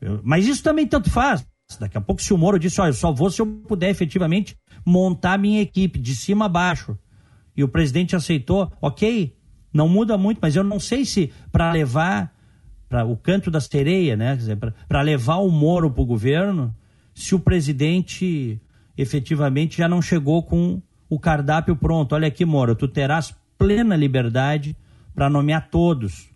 [0.00, 1.46] Eu, mas isso também tanto faz.
[1.78, 4.56] Daqui a pouco, se o Moro disse, olha, eu só vou se eu puder efetivamente
[4.84, 6.98] montar minha equipe de cima a baixo.
[7.56, 9.34] E o presidente aceitou, ok,
[9.72, 12.34] não muda muito, mas eu não sei se para levar
[12.88, 14.38] para o canto da sereia, né?
[14.86, 16.74] Para levar o Moro para o governo,
[17.14, 18.60] se o presidente
[18.98, 22.14] efetivamente já não chegou com o cardápio pronto.
[22.14, 24.76] Olha aqui, Moro, tu terás plena liberdade
[25.14, 26.28] para nomear todos,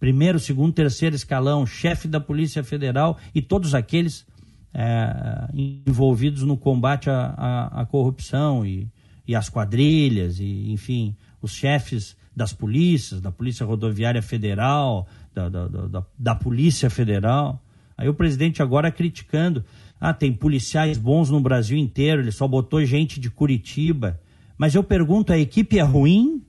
[0.00, 4.26] primeiro, segundo, terceiro escalão, chefe da Polícia Federal e todos aqueles
[4.74, 5.48] é,
[5.86, 8.88] envolvidos no combate à, à, à corrupção e,
[9.28, 15.68] e às quadrilhas, e, enfim, os chefes das polícias, da Polícia Rodoviária Federal, da, da,
[15.68, 17.62] da, da Polícia Federal.
[17.96, 19.64] Aí o presidente agora criticando.
[20.00, 24.18] Ah, tem policiais bons no Brasil inteiro, ele só botou gente de Curitiba.
[24.58, 26.42] Mas eu pergunto, a equipe é ruim?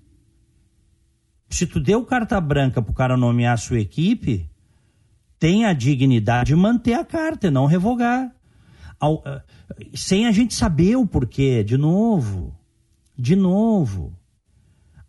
[1.54, 4.50] Se tu deu carta branca pro cara nomear a sua equipe,
[5.40, 8.32] tem a dignidade de manter a carta e não revogar.
[9.00, 9.42] Ao, uh,
[9.94, 12.56] sem a gente saber o porquê, de novo.
[13.18, 14.14] De novo.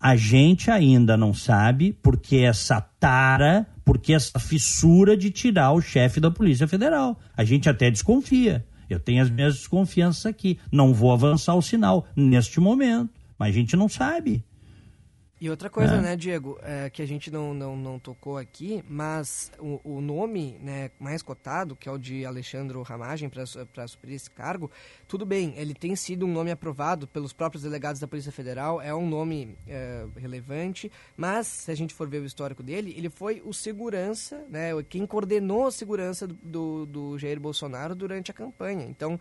[0.00, 6.20] A gente ainda não sabe porque essa tara, porque essa fissura de tirar o chefe
[6.20, 7.18] da Polícia Federal.
[7.36, 8.66] A gente até desconfia.
[8.90, 10.58] Eu tenho as minhas desconfianças aqui.
[10.70, 13.10] Não vou avançar o sinal neste momento.
[13.38, 14.44] Mas a gente não sabe.
[15.44, 16.00] E outra coisa, é.
[16.00, 20.58] né, Diego, é, que a gente não, não, não tocou aqui, mas o, o nome
[20.58, 24.70] né, mais cotado, que é o de Alexandre Ramagem, para suprir esse cargo,
[25.06, 28.94] tudo bem, ele tem sido um nome aprovado pelos próprios delegados da Polícia Federal, é
[28.94, 33.42] um nome é, relevante, mas se a gente for ver o histórico dele, ele foi
[33.44, 38.86] o segurança, né, quem coordenou a segurança do, do, do Jair Bolsonaro durante a campanha.
[38.88, 39.20] Então,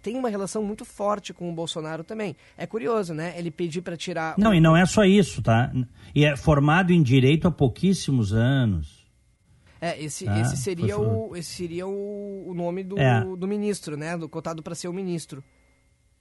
[0.00, 2.34] tem uma relação muito forte com o Bolsonaro também.
[2.56, 4.34] É curioso, né, ele pedir para tirar...
[4.38, 4.54] Não, o...
[4.54, 5.72] e não é só isso tá?
[6.14, 9.02] E é formado em direito há pouquíssimos anos.
[9.80, 13.24] É, esse, ah, esse seria, o, esse seria o, o nome do, é.
[13.36, 14.16] do ministro, né?
[14.16, 15.42] Do, cotado para ser o ministro.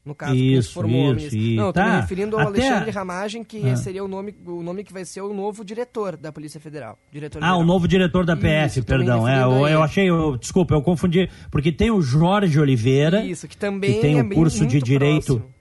[0.04, 1.56] No caso, isso, formou isso, isso.
[1.58, 1.86] Não, eu tô tá.
[1.86, 2.60] me referindo ao Até...
[2.60, 3.76] Alexandre Ramagem, que ah.
[3.76, 6.98] seria o nome, o nome que vai ser o novo diretor da Polícia Federal.
[7.12, 9.28] Diretor ah, o novo diretor da PF, isso, perdão.
[9.28, 13.56] É, eu, eu achei, eu, desculpa, eu confundi, porque tem o Jorge Oliveira, isso, que
[13.56, 15.36] também que tem é o curso de direito.
[15.36, 15.54] Próximo.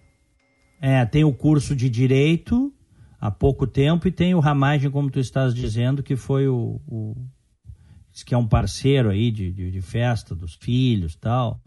[0.81, 2.73] É, tem o curso de direito
[3.21, 7.15] há pouco tempo e tem o Ramagem, como tu estás dizendo, que foi o, o
[8.25, 11.61] que é um parceiro aí de, de, de festa dos filhos tal,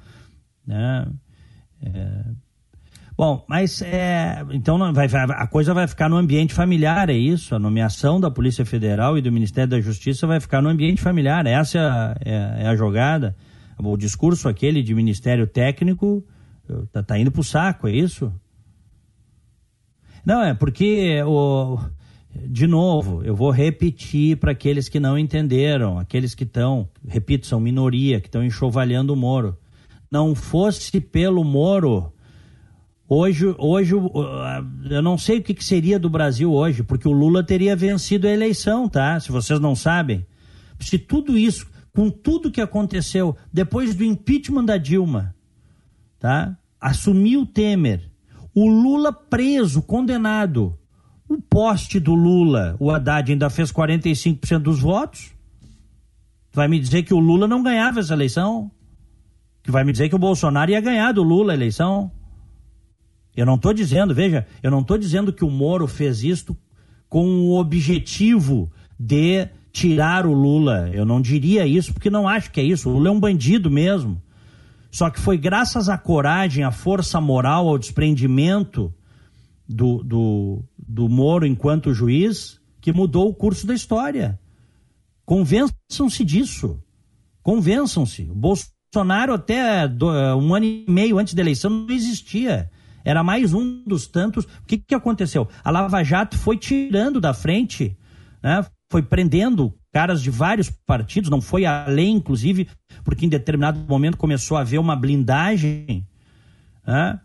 [0.66, 1.08] né?
[1.82, 2.24] É,
[3.16, 7.54] Bom, mas é, então vai, a coisa vai ficar no ambiente familiar, é isso?
[7.54, 11.46] A nomeação da Polícia Federal e do Ministério da Justiça vai ficar no ambiente familiar.
[11.46, 13.36] Essa é, é, é a jogada.
[13.78, 16.26] O discurso aquele de Ministério Técnico
[16.92, 18.34] tá, tá indo pro saco, é isso?
[20.26, 21.80] Não, é porque o,
[22.34, 27.60] de novo, eu vou repetir para aqueles que não entenderam, aqueles que estão, repito, são
[27.60, 29.58] minoria, que estão enxovalhando o Moro.
[30.12, 32.14] Não fosse pelo Moro
[33.08, 33.94] Hoje, hoje
[34.90, 38.28] eu não sei o que, que seria do Brasil hoje, porque o Lula teria vencido
[38.28, 39.20] a eleição, tá?
[39.20, 40.26] Se vocês não sabem.
[40.80, 45.36] Se tudo isso, com tudo que aconteceu depois do impeachment da Dilma,
[46.20, 46.58] tá?
[46.80, 48.10] Assumiu Temer,
[48.54, 50.78] o Lula preso, condenado.
[51.28, 55.34] O poste do Lula, o Haddad ainda fez 45% dos votos.
[56.52, 58.70] Vai me dizer que o Lula não ganhava essa eleição?
[59.64, 62.12] Que vai me dizer que o Bolsonaro ia ganhar do Lula a eleição?
[63.36, 66.56] Eu não estou dizendo, veja, eu não estou dizendo que o Moro fez isto
[67.10, 70.90] com o objetivo de tirar o Lula.
[70.94, 72.90] Eu não diria isso, porque não acho que é isso.
[72.90, 74.22] O Lula é um bandido mesmo.
[74.94, 78.94] Só que foi graças à coragem, à força moral, ao desprendimento
[79.68, 84.40] do, do, do Moro enquanto juiz que mudou o curso da história.
[85.26, 86.80] Convençam-se disso.
[87.42, 88.30] Convençam-se.
[88.30, 89.88] O Bolsonaro, até
[90.38, 92.70] um ano e meio antes da eleição, não existia.
[93.04, 94.46] Era mais um dos tantos.
[94.46, 95.50] O que, que aconteceu?
[95.64, 97.98] A Lava Jato foi tirando da frente,
[98.44, 98.64] né?
[98.92, 102.68] foi prendendo caras de vários partidos, não foi além, inclusive,
[103.04, 106.06] porque em determinado momento começou a haver uma blindagem.
[106.86, 107.20] Né?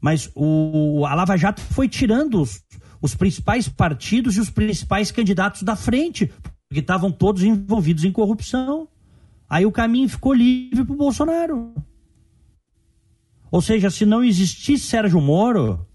[0.00, 2.64] Mas o, a Lava Jato foi tirando os,
[3.00, 6.32] os principais partidos e os principais candidatos da frente,
[6.66, 8.88] porque estavam todos envolvidos em corrupção.
[9.48, 11.74] Aí o caminho ficou livre para o Bolsonaro.
[13.50, 15.86] Ou seja, se não existisse Sérgio Moro,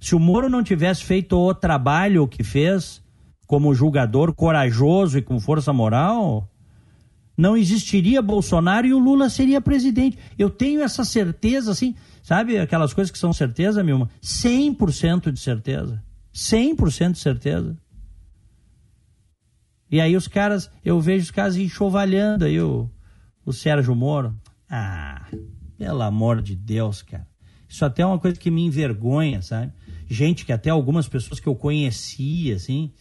[0.00, 3.02] se o Moro não tivesse feito o trabalho que fez,
[3.46, 6.48] como julgador corajoso e com força moral,
[7.36, 10.18] não existiria Bolsonaro e o Lula seria presidente.
[10.38, 14.08] Eu tenho essa certeza, assim, sabe aquelas coisas que são certeza, Milma?
[14.22, 16.02] 100% de certeza.
[16.34, 17.76] 100% de certeza.
[19.90, 22.90] E aí os caras, eu vejo os caras enxovalhando aí o,
[23.44, 24.34] o Sérgio Moro.
[24.68, 25.26] Ah,
[25.78, 27.26] pelo amor de Deus, cara.
[27.68, 29.72] Isso até é uma coisa que me envergonha, sabe?
[30.08, 32.92] Gente que até algumas pessoas que eu conhecia, assim,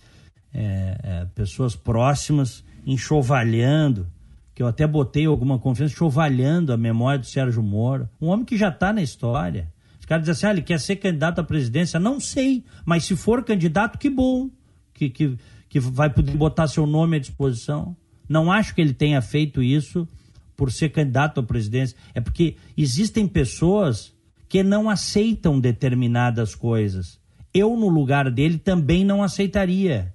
[0.57, 4.07] é, é, pessoas próximas, enxovalhando,
[4.53, 8.07] que eu até botei alguma confiança, enxovalhando a memória do Sérgio Moro.
[8.21, 9.69] Um homem que já está na história.
[9.99, 11.99] Os caras dizem assim, ah, ele quer ser candidato à presidência.
[11.99, 14.49] Não sei, mas se for candidato, que bom.
[14.93, 15.37] Que, que,
[15.67, 17.97] que vai poder botar seu nome à disposição.
[18.29, 20.07] Não acho que ele tenha feito isso
[20.55, 24.13] por ser candidato à presidência, é porque existem pessoas
[24.47, 27.19] que não aceitam determinadas coisas.
[27.53, 30.14] Eu, no lugar dele, também não aceitaria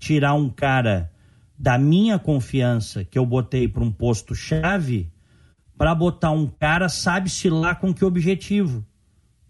[0.00, 1.12] tirar um cara
[1.56, 5.12] da minha confiança que eu botei para um posto chave
[5.80, 8.84] para botar um cara sabe-se lá com que objetivo.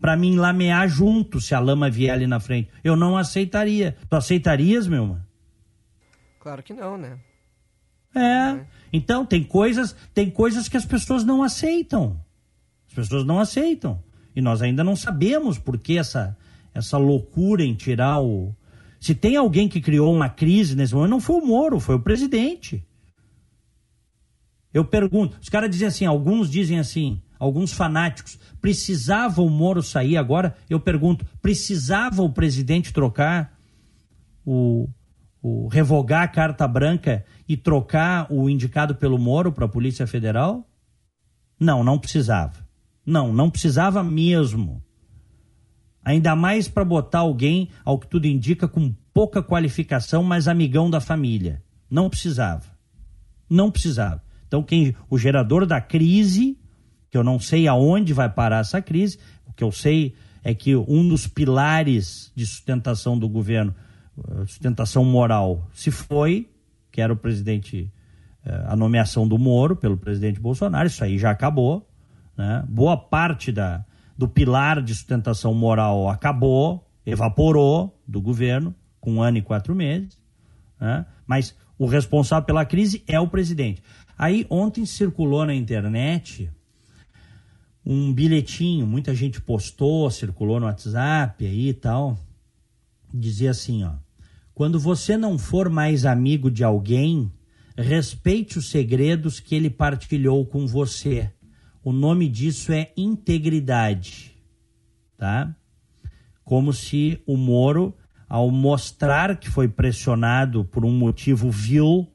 [0.01, 2.71] Para mim lamear junto se a lama vier ali na frente.
[2.85, 3.97] Eu não aceitaria.
[4.09, 5.27] Tu aceitarias, meu mano?
[6.39, 7.19] Claro que não, né?
[8.15, 8.65] É.
[8.93, 12.25] Então, tem coisas, tem coisas que as pessoas não aceitam.
[12.89, 14.01] As pessoas não aceitam.
[14.35, 16.37] E nós ainda não sabemos por que essa,
[16.73, 18.55] essa loucura em tirar o.
[19.01, 22.01] Se tem alguém que criou uma crise nesse momento, não foi o Moro, foi o
[22.01, 22.87] presidente.
[24.73, 30.19] Eu pergunto, os caras dizem assim, alguns dizem assim, alguns fanáticos, precisava o Moro sair
[30.19, 30.55] agora?
[30.69, 33.59] Eu pergunto, precisava o presidente trocar
[34.45, 34.87] o,
[35.43, 40.69] o revogar a carta branca e trocar o indicado pelo Moro para a Polícia Federal?
[41.59, 42.69] Não, não precisava.
[43.05, 44.83] Não, não precisava mesmo.
[46.03, 51.01] Ainda mais para botar alguém, ao que tudo indica, com pouca qualificação, mas amigão da
[51.01, 51.63] família.
[51.91, 52.65] Não precisava.
[53.49, 54.23] Não precisava.
[54.47, 56.59] Então, quem, o gerador da crise,
[57.11, 60.75] que eu não sei aonde vai parar essa crise, o que eu sei é que
[60.75, 63.75] um dos pilares de sustentação do governo,
[64.19, 66.49] eh, sustentação moral, se foi,
[66.91, 67.93] que era o presidente
[68.45, 71.87] é, a nomeação do Moro pelo presidente Bolsonaro, isso aí já acabou.
[72.37, 72.65] Né?
[72.69, 73.85] Boa parte da,
[74.17, 80.19] do pilar de sustentação moral acabou, evaporou do governo, com um ano e quatro meses.
[80.81, 81.07] Né?
[81.27, 83.83] Mas o responsável pela crise é o presidente.
[84.19, 86.51] Aí ontem circulou na internet
[87.85, 92.19] um bilhetinho, muita gente postou, circulou no WhatsApp aí e tal.
[93.13, 93.95] Dizia assim, ó:
[94.55, 97.33] Quando você não for mais amigo de alguém,
[97.77, 101.33] respeite os segredos que ele partilhou com você.
[101.83, 104.37] O nome disso é integridade,
[105.17, 105.57] tá?
[106.45, 107.97] Como se o Moro,
[108.31, 112.07] ao mostrar que foi pressionado por um motivo vil,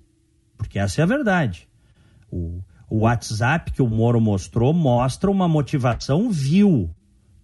[0.57, 1.67] porque essa é a verdade.
[2.31, 6.89] O, o WhatsApp que o Moro mostrou mostra uma motivação vil,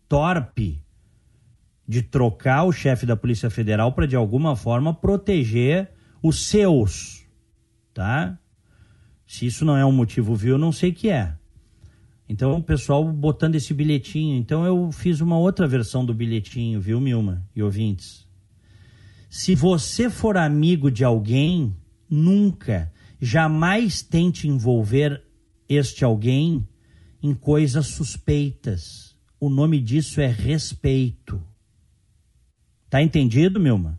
[0.07, 0.81] torpe,
[1.85, 5.91] de trocar o chefe da Polícia Federal para de alguma forma proteger
[6.23, 7.27] os seus,
[7.93, 8.39] tá?
[9.27, 11.33] Se isso não é um motivo vil, eu não sei o que é.
[12.29, 14.37] Então, o pessoal botando esse bilhetinho.
[14.37, 18.30] Então, eu fiz uma outra versão do bilhetinho, viu, Milma e ouvintes?
[19.33, 21.73] Se você for amigo de alguém,
[22.09, 25.23] nunca, jamais tente envolver
[25.69, 26.67] este alguém
[27.23, 29.15] em coisas suspeitas.
[29.39, 31.41] O nome disso é respeito.
[32.89, 33.97] Tá entendido, Milma?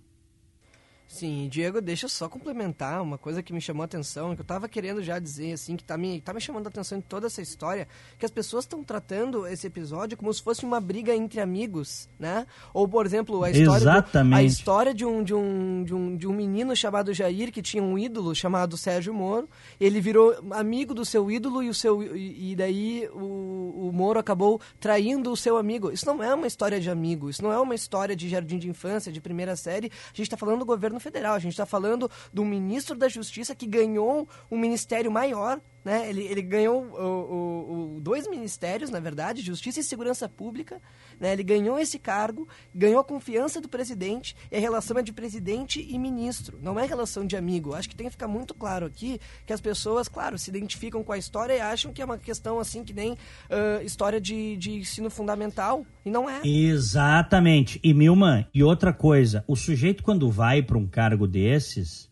[1.12, 4.44] Sim, Diego, deixa eu só complementar uma coisa que me chamou a atenção, que eu
[4.44, 7.26] estava querendo já dizer, assim, que está me, tá me chamando a atenção em toda
[7.26, 7.86] essa história,
[8.18, 12.46] que as pessoas estão tratando esse episódio como se fosse uma briga entre amigos, né?
[12.72, 14.30] Ou, por exemplo, a história, Exatamente.
[14.30, 17.60] Do, a história de, um, de, um, de, um, de um menino chamado Jair, que
[17.60, 22.02] tinha um ídolo chamado Sérgio Moro, ele virou amigo do seu ídolo e, o seu,
[22.16, 25.92] e, e daí o, o Moro acabou traindo o seu amigo.
[25.92, 28.66] Isso não é uma história de amigo, isso não é uma história de jardim de
[28.66, 31.34] infância, de primeira série, a gente está falando do governo federal.
[31.34, 36.08] A gente está falando do ministro da Justiça que ganhou um ministério maior né?
[36.08, 40.80] Ele, ele ganhou o, o, o, dois ministérios, na verdade, Justiça e Segurança Pública.
[41.18, 41.32] Né?
[41.32, 45.84] Ele ganhou esse cargo, ganhou a confiança do presidente, e a relação é de presidente
[45.88, 47.74] e ministro, não é relação de amigo.
[47.74, 51.12] Acho que tem que ficar muito claro aqui que as pessoas, claro, se identificam com
[51.12, 54.72] a história e acham que é uma questão assim que nem uh, história de, de
[54.72, 56.40] ensino fundamental, e não é.
[56.44, 57.80] Exatamente.
[57.82, 62.11] E Milman, e outra coisa, o sujeito quando vai para um cargo desses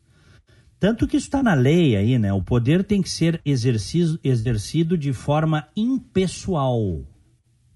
[0.81, 2.33] tanto que está na lei aí, né?
[2.33, 7.07] O poder tem que ser exercido, exercido de forma impessoal,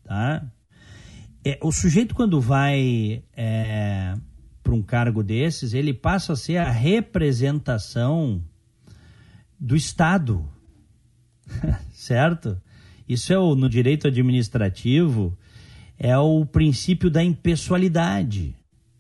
[0.03, 0.51] tá?
[1.45, 4.17] É, o sujeito quando vai é,
[4.63, 8.43] para um cargo desses, ele passa a ser a representação
[9.61, 10.49] do Estado,
[11.93, 12.59] certo?
[13.07, 15.37] Isso é o, no direito administrativo
[15.99, 18.57] é o princípio da impessoalidade.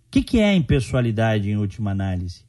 [0.06, 2.43] O que, que é a impessoalidade em última análise?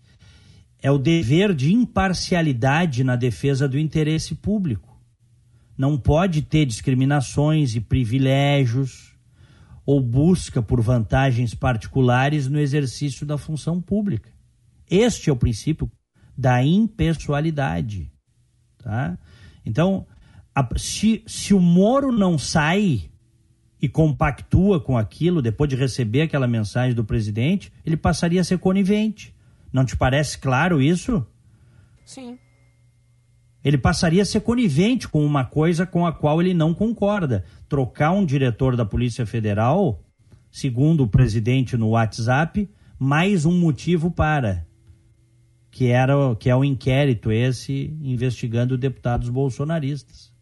[0.82, 4.95] É o dever de imparcialidade na defesa do interesse público.
[5.78, 9.13] Não pode ter discriminações e privilégios
[9.86, 14.32] ou busca por vantagens particulares no exercício da função pública.
[14.89, 15.91] Este é o princípio
[16.38, 18.11] da impessoalidade.
[18.78, 19.17] Tá?
[19.65, 20.05] Então,
[20.53, 23.09] a, se, se o Moro não sai
[23.82, 28.57] e compactua com aquilo depois de receber aquela mensagem do presidente, ele passaria a ser
[28.57, 29.34] conivente.
[29.76, 31.28] Não te parece claro isso?
[32.05, 32.39] Sim.
[33.61, 37.43] Ele passaria a ser conivente com uma coisa com a qual ele não concorda.
[37.67, 40.01] Trocar um diretor da Polícia Federal,
[40.49, 44.65] segundo o presidente no WhatsApp, mais um motivo para
[45.69, 50.34] que era que é o inquérito esse investigando deputados bolsonaristas.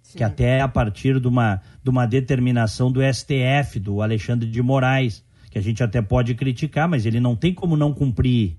[0.00, 0.16] Sim.
[0.16, 5.22] Que até a partir de uma, de uma determinação do STF, do Alexandre de Moraes,
[5.56, 8.58] que a gente até pode criticar, mas ele não tem como não cumprir.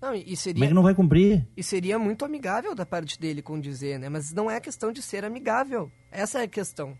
[0.00, 1.46] Não, e seria, como é que não vai cumprir?
[1.54, 4.08] E seria muito amigável da parte dele com dizer, né?
[4.08, 5.92] Mas não é questão de ser amigável.
[6.10, 6.96] Essa é a questão.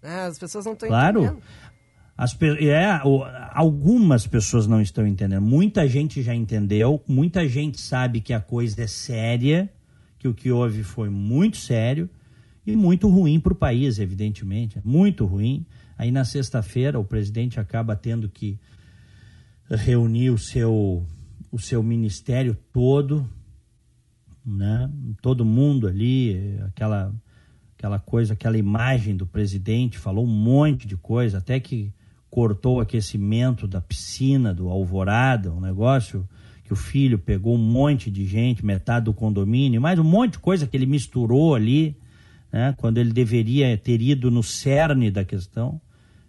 [0.00, 0.26] Né?
[0.26, 1.24] As pessoas não estão claro.
[1.24, 1.42] entendendo.
[2.16, 2.86] As, é,
[3.52, 5.42] algumas pessoas não estão entendendo.
[5.42, 9.68] Muita gente já entendeu, muita gente sabe que a coisa é séria,
[10.20, 12.08] que o que houve foi muito sério
[12.64, 14.80] e muito ruim para o país, evidentemente.
[14.84, 15.66] Muito ruim.
[15.98, 18.56] Aí na sexta-feira o presidente acaba tendo que
[19.68, 21.04] reunir o seu,
[21.50, 23.28] o seu ministério todo,
[24.46, 24.88] né?
[25.20, 27.12] todo mundo ali, aquela,
[27.76, 31.92] aquela coisa, aquela imagem do presidente, falou um monte de coisa, até que
[32.30, 36.28] cortou o aquecimento da piscina do Alvorada, um negócio
[36.62, 40.38] que o filho pegou um monte de gente, metade do condomínio, mais um monte de
[40.38, 41.96] coisa que ele misturou ali,
[42.52, 42.74] né?
[42.78, 45.80] quando ele deveria ter ido no cerne da questão.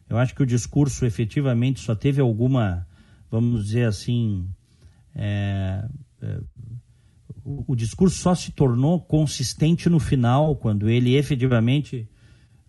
[0.09, 2.87] Eu acho que o discurso efetivamente só teve alguma,
[3.29, 4.49] vamos dizer assim,
[5.15, 5.85] é,
[6.21, 6.39] é,
[7.43, 12.07] o, o, discurso só se tornou consistente no final, quando ele efetivamente.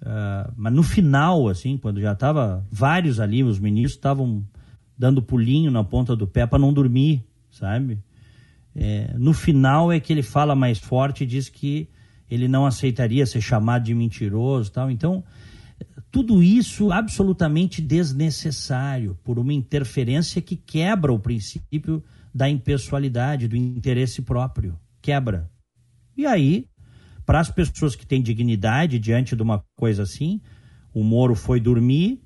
[0.03, 4.45] Uh, mas no final, assim, quando já estava vários ali, os ministros estavam
[4.97, 7.99] dando pulinho na ponta do pé para não dormir, sabe?
[8.75, 11.89] É, no final é que ele fala mais forte e diz que
[12.31, 14.91] ele não aceitaria ser chamado de mentiroso tal.
[14.91, 15.25] Então,
[16.11, 22.03] tudo isso absolutamente desnecessário por uma interferência que quebra o princípio
[22.35, 24.79] da impessoalidade, do interesse próprio.
[25.01, 25.51] Quebra.
[26.17, 26.67] E aí,
[27.25, 30.41] para as pessoas que têm dignidade diante de uma coisa assim,
[30.93, 32.21] o Moro foi dormir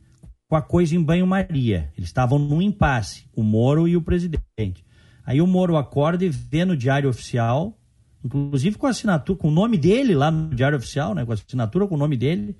[0.48, 1.92] com a coisa em banho-maria.
[1.96, 4.84] Eles estavam num impasse, o Moro e o presidente.
[5.26, 7.78] Aí o Moro acorda e vê no Diário Oficial,
[8.24, 11.34] inclusive com a assinatura, com o nome dele lá no Diário Oficial, né, com a
[11.34, 12.56] assinatura com o nome dele,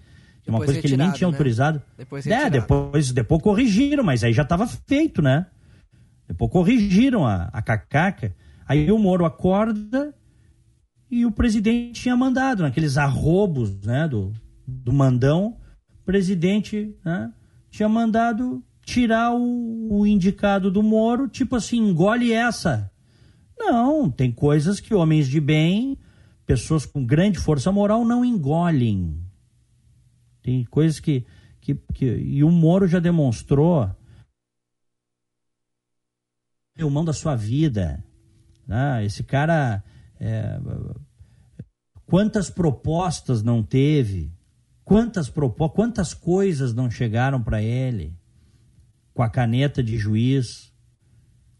[0.47, 1.35] é uma coisa que ele nem tinha né?
[1.35, 1.83] autorizado.
[1.97, 5.47] Depois é, depois, depois corrigiram, mas aí já estava feito, né?
[6.29, 8.35] Depois corrigiram a, a cacaca.
[8.67, 10.15] Aí o Moro acorda
[11.11, 14.33] e o presidente tinha mandado, naqueles arrobos né, do,
[14.67, 15.57] do mandão,
[16.01, 17.33] o presidente né,
[17.71, 22.91] tinha mandado tirar o, o indicado do Moro, tipo assim, engole essa.
[23.59, 25.97] Não, tem coisas que homens de bem,
[26.45, 29.24] pessoas com grande força moral, não engolem.
[30.45, 31.25] Tem coisas que,
[31.59, 32.05] que, que.
[32.05, 33.91] E o Moro já demonstrou
[36.79, 38.05] o mão da sua vida.
[38.67, 39.07] Né?
[39.07, 39.83] Esse cara.
[40.21, 40.61] É,
[42.05, 44.31] quantas propostas não teve?
[44.85, 48.15] Quantas, propo quantas coisas não chegaram para ele
[49.15, 50.71] com a caneta de juiz?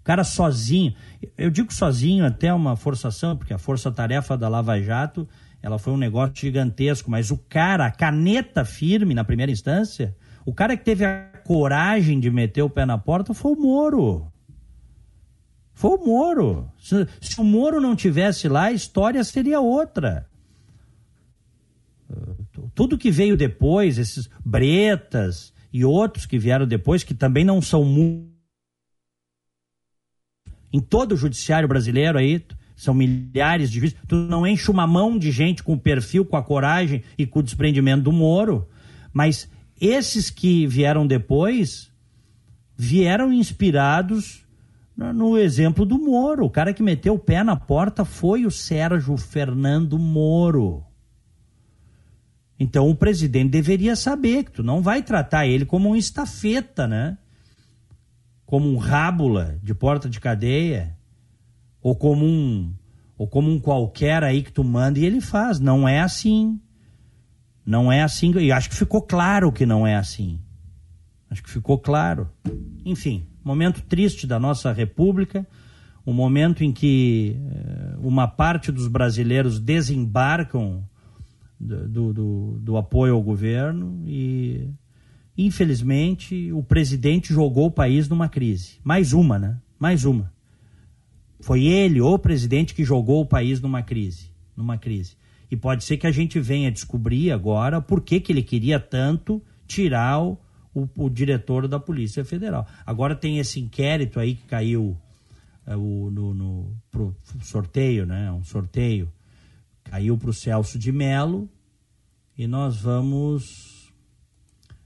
[0.03, 0.95] Cara sozinho.
[1.39, 5.27] Eu digo sozinho até uma forçação, porque a força-tarefa da Lava Jato
[5.65, 10.53] ela foi um negócio gigantesco, mas o cara, a caneta firme na primeira instância, o
[10.53, 14.31] cara que teve a coragem de meter o pé na porta foi o Moro.
[15.73, 16.71] Foi o Moro.
[16.79, 20.29] Se, se o Moro não tivesse lá, a história seria outra.
[22.75, 27.87] Tudo que veio depois, esses Bretas e outros que vieram depois, que também não são
[30.71, 32.45] em todo o judiciário brasileiro aí,
[32.77, 36.37] são milhares de juízes, tu não enche uma mão de gente com o perfil, com
[36.37, 38.69] a coragem e com o desprendimento do Moro,
[39.13, 39.49] mas
[39.81, 41.91] esses que vieram depois
[42.77, 44.45] vieram inspirados
[44.97, 46.45] no exemplo do Moro.
[46.45, 50.85] O cara que meteu o pé na porta foi o Sérgio Fernando Moro.
[52.59, 57.19] Então o presidente deveria saber que tu não vai tratar ele como um estafeta, né?
[58.47, 60.94] Como um rábula de porta de cadeia
[61.85, 62.73] ou como um
[63.17, 65.61] ou como um qualquer aí que tu manda e ele faz.
[65.61, 66.59] Não é assim.
[67.65, 68.33] Não é assim.
[68.39, 70.41] E acho que ficou claro que não é assim.
[71.31, 72.29] Acho que ficou claro.
[72.85, 75.47] Enfim, momento triste da nossa República,
[76.05, 80.83] um momento em que uh, uma parte dos brasileiros desembarcam
[81.61, 84.69] do, do, do apoio ao governo e,
[85.39, 88.81] infelizmente, o presidente jogou o país numa crise.
[88.83, 89.57] Mais uma, né?
[89.79, 90.34] Mais uma.
[91.45, 95.15] Foi ele, o presidente, que jogou o país numa crise, numa crise.
[95.51, 99.43] E pode ser que a gente venha descobrir agora por que, que ele queria tanto
[99.67, 100.39] tirar o,
[100.75, 102.67] o, o diretor da Polícia Federal.
[102.87, 104.97] Agora tem esse inquérito aí que caiu
[105.67, 108.33] é, o, no, no pro sorteio, né?
[108.33, 109.13] Um sorteio.
[109.85, 111.47] Caiu para o Celso de Mello
[112.39, 113.93] e nós vamos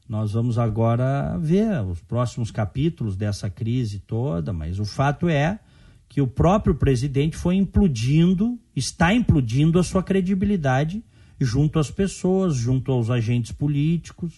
[0.08, 5.60] nós vamos agora ver os próximos capítulos dessa crise toda, mas o fato é
[6.08, 11.04] que o próprio presidente foi implodindo, está implodindo a sua credibilidade
[11.38, 14.34] junto às pessoas, junto aos agentes políticos.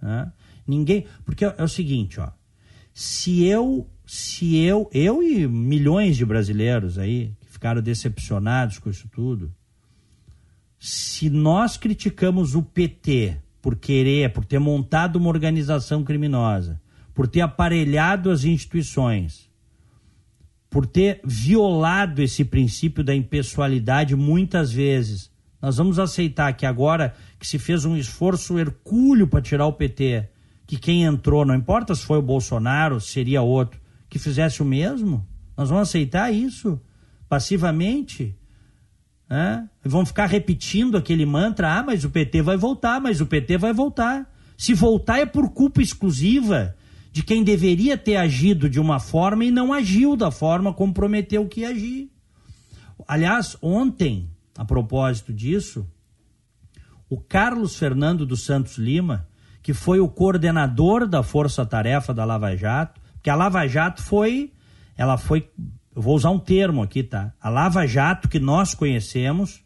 [0.00, 0.32] Né?
[0.66, 1.04] Ninguém.
[1.24, 2.30] Porque é, o seguinte, ó.
[2.92, 9.08] Se eu, se eu, eu e milhões de brasileiros aí que ficaram decepcionados com isso
[9.08, 9.52] tudo,
[10.78, 16.80] se nós criticamos o PT por querer, por ter montado uma organização criminosa,
[17.14, 19.49] por ter aparelhado as instituições,
[20.70, 25.28] por ter violado esse princípio da impessoalidade muitas vezes.
[25.60, 30.28] Nós vamos aceitar que agora que se fez um esforço hercúleo para tirar o PT,
[30.66, 35.26] que quem entrou, não importa se foi o Bolsonaro, seria outro, que fizesse o mesmo?
[35.56, 36.80] Nós vamos aceitar isso
[37.28, 38.36] passivamente?
[39.28, 39.62] É?
[39.84, 43.72] Vão ficar repetindo aquele mantra: ah, mas o PT vai voltar, mas o PT vai
[43.72, 44.28] voltar.
[44.56, 46.74] Se voltar é por culpa exclusiva
[47.12, 51.46] de quem deveria ter agido de uma forma e não agiu da forma como prometeu
[51.48, 52.10] que agir.
[53.06, 55.86] Aliás, ontem, a propósito disso,
[57.08, 59.26] o Carlos Fernando dos Santos Lima,
[59.62, 64.52] que foi o coordenador da Força Tarefa da Lava Jato, que a Lava Jato foi,
[64.96, 65.48] ela foi
[65.94, 67.32] eu vou usar um termo aqui, tá?
[67.40, 69.60] A Lava Jato que nós conhecemos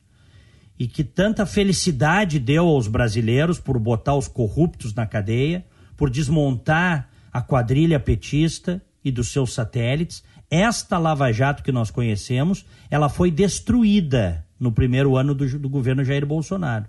[0.78, 5.66] e que tanta felicidade deu aos brasileiros por botar os corruptos na cadeia,
[5.96, 10.22] por desmontar a quadrilha petista e dos seus satélites.
[10.48, 16.04] Esta Lava Jato que nós conhecemos, ela foi destruída no primeiro ano do, do governo
[16.04, 16.84] Jair Bolsonaro.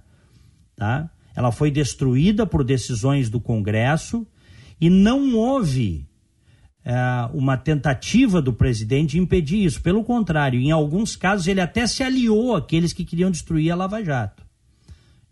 [0.76, 1.10] Tá?
[1.36, 4.28] Ela foi destruída por decisões do Congresso
[4.80, 6.08] e não houve
[6.84, 6.94] é,
[7.34, 9.82] uma tentativa do presidente de impedir isso.
[9.82, 14.04] Pelo contrário, em alguns casos ele até se aliou àqueles que queriam destruir a Lava
[14.04, 14.46] Jato.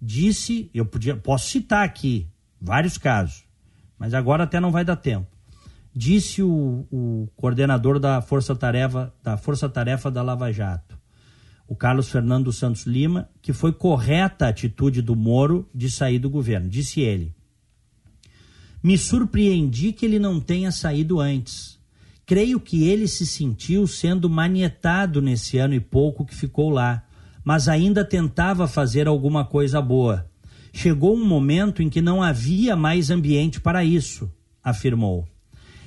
[0.01, 2.27] Disse, eu podia, posso citar aqui
[2.59, 3.45] vários casos,
[4.03, 5.25] mas agora até não vai dar tempo.
[5.95, 10.99] Disse o, o coordenador da Força Tarefa da Força Tarefa da Lava Jato,
[11.65, 16.29] o Carlos Fernando Santos Lima, que foi correta a atitude do Moro de sair do
[16.29, 16.67] governo.
[16.67, 17.33] Disse ele:
[18.83, 21.79] me surpreendi que ele não tenha saído antes.
[22.25, 27.05] Creio que ele se sentiu sendo manietado nesse ano e pouco que ficou lá,
[27.41, 30.29] mas ainda tentava fazer alguma coisa boa.
[30.73, 34.29] Chegou um momento em que não havia mais ambiente para isso,
[34.61, 35.25] afirmou.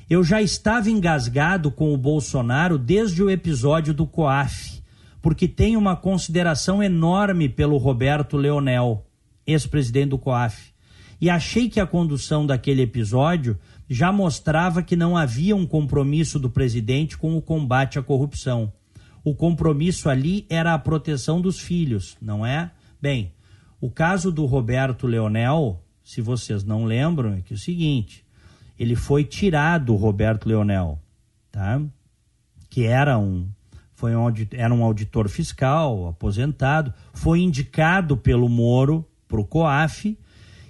[0.08, 4.80] Eu já estava engasgado com o Bolsonaro desde o episódio do COAF,
[5.20, 9.04] porque tenho uma consideração enorme pelo Roberto Leonel,
[9.44, 10.76] ex-presidente do COAF
[11.20, 13.58] e achei que a condução daquele episódio
[13.88, 18.72] já mostrava que não havia um compromisso do presidente com o combate à corrupção.
[19.24, 22.70] O compromisso ali era a proteção dos filhos, não é?
[23.00, 23.32] Bem,
[23.80, 28.24] o caso do Roberto Leonel, se vocês não lembram, é que é o seguinte:
[28.78, 30.98] ele foi tirado, o Roberto Leonel,
[31.50, 31.80] tá?
[32.70, 33.48] Que era um
[33.94, 40.18] foi um, era um auditor fiscal, aposentado, foi indicado pelo Moro para o COAF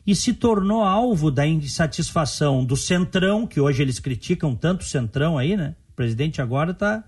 [0.06, 5.36] e se tornou alvo da insatisfação do Centrão, que hoje eles criticam tanto o Centrão
[5.36, 5.74] aí, né?
[5.90, 7.02] O presidente agora está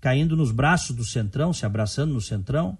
[0.00, 2.78] caindo nos braços do Centrão, se abraçando no Centrão,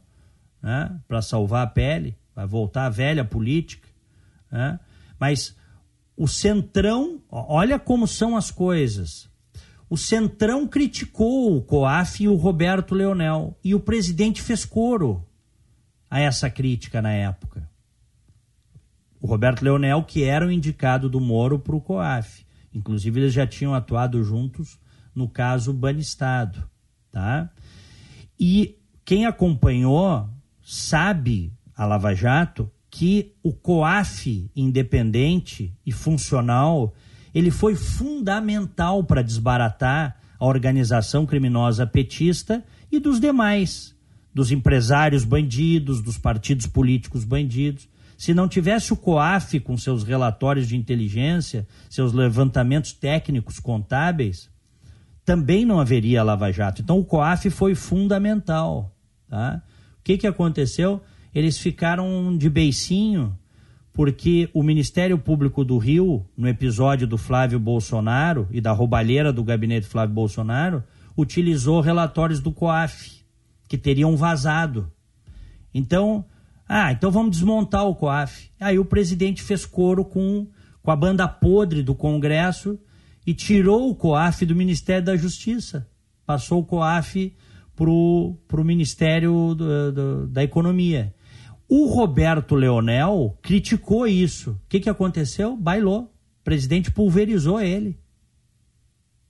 [0.63, 0.97] né?
[1.09, 3.89] Para salvar a pele, vai voltar a velha política,
[4.51, 4.79] né?
[5.19, 5.57] Mas
[6.17, 9.29] o Centrão, olha como são as coisas.
[9.89, 15.27] O Centrão criticou o COAF e o Roberto Leonel, e o presidente fez coro
[16.11, 17.69] a essa crítica na época
[19.25, 22.45] o Roberto Leonel, que era o indicado do Moro para o COAF.
[22.75, 24.79] Inclusive, eles já tinham atuado juntos
[25.15, 26.63] no caso Banistado.
[27.11, 27.49] Tá?
[28.39, 30.29] E quem acompanhou
[30.63, 36.95] sabe a Lava Jato que o COAF independente e funcional
[37.35, 43.95] ele foi fundamental para desbaratar a organização criminosa petista e dos demais,
[44.33, 47.89] dos empresários bandidos, dos partidos políticos bandidos.
[48.17, 54.49] Se não tivesse o COAF com seus relatórios de inteligência, seus levantamentos técnicos contábeis,
[55.25, 56.83] também não haveria Lava Jato.
[56.83, 58.95] Então o COAF foi fundamental.
[59.29, 59.61] Tá?
[59.99, 61.03] O que, que aconteceu?
[61.35, 63.37] Eles ficaram de beicinho
[63.95, 69.45] porque o Ministério Público do Rio, no episódio do Flávio Bolsonaro e da roubalheira do
[69.45, 70.83] gabinete Flávio Bolsonaro,
[71.17, 73.25] utilizou relatórios do COAF,
[73.69, 74.91] que teriam vazado.
[75.73, 76.25] Então,
[76.69, 78.51] ah, então vamos desmontar o COAF.
[78.59, 80.49] Aí o presidente fez coro com,
[80.83, 82.77] com a banda podre do Congresso
[83.25, 85.89] e tirou o COAF do Ministério da Justiça.
[86.27, 87.33] Passou o COAF
[87.77, 91.14] para o Ministério do, do, da Economia.
[91.77, 94.53] O Roberto Leonel criticou isso.
[94.53, 95.57] O que, que aconteceu?
[95.57, 96.03] Bailou.
[96.03, 97.99] O presidente pulverizou ele.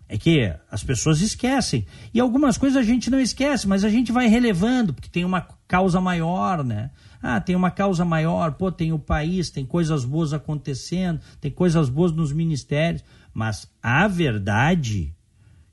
[0.06, 1.86] É que as pessoas esquecem.
[2.12, 5.40] E algumas coisas a gente não esquece, mas a gente vai relevando, porque tem uma
[5.66, 6.90] causa maior, né?
[7.22, 11.88] Ah, tem uma causa maior, pô, tem o país, tem coisas boas acontecendo, tem coisas
[11.88, 13.02] boas nos ministérios.
[13.32, 15.14] Mas a verdade,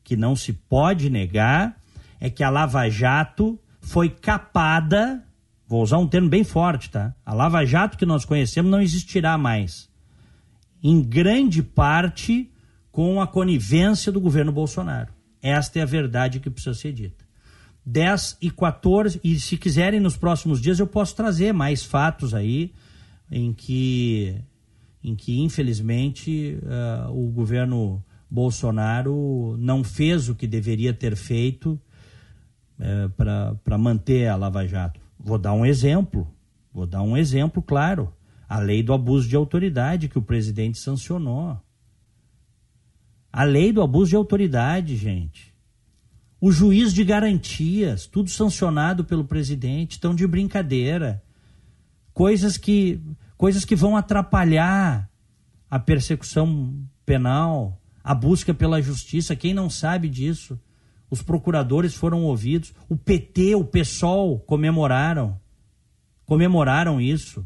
[0.06, 1.78] que não se pode negar,
[2.18, 5.22] é que a Lava Jato foi capada,
[5.72, 7.16] vou usar um termo bem forte, tá?
[7.26, 9.90] A Lava Jato que nós conhecemos não existirá mais.
[10.84, 12.52] Em grande parte
[12.92, 15.14] com a conivência do governo Bolsonaro.
[15.42, 17.24] Esta é a verdade que precisa ser dita.
[17.86, 22.74] 10 e 14, e se quiserem nos próximos dias eu posso trazer mais fatos aí
[23.32, 24.36] em que,
[25.02, 31.80] em que infelizmente uh, o governo Bolsonaro não fez o que deveria ter feito
[32.78, 33.10] uh,
[33.64, 35.00] para manter a Lava Jato.
[35.24, 36.28] Vou dar um exemplo,
[36.74, 38.14] vou dar um exemplo claro.
[38.48, 41.60] A lei do abuso de autoridade que o presidente sancionou.
[43.32, 45.52] A lei do abuso de autoridade, gente
[46.42, 51.22] o juiz de garantias, tudo sancionado pelo presidente, estão de brincadeira.
[52.12, 53.00] Coisas que,
[53.38, 55.08] coisas que vão atrapalhar
[55.70, 59.36] a persecução penal, a busca pela justiça.
[59.36, 60.60] Quem não sabe disso?
[61.12, 65.38] Os procuradores foram ouvidos, o PT, o PSOL comemoraram,
[66.26, 67.46] comemoraram isso.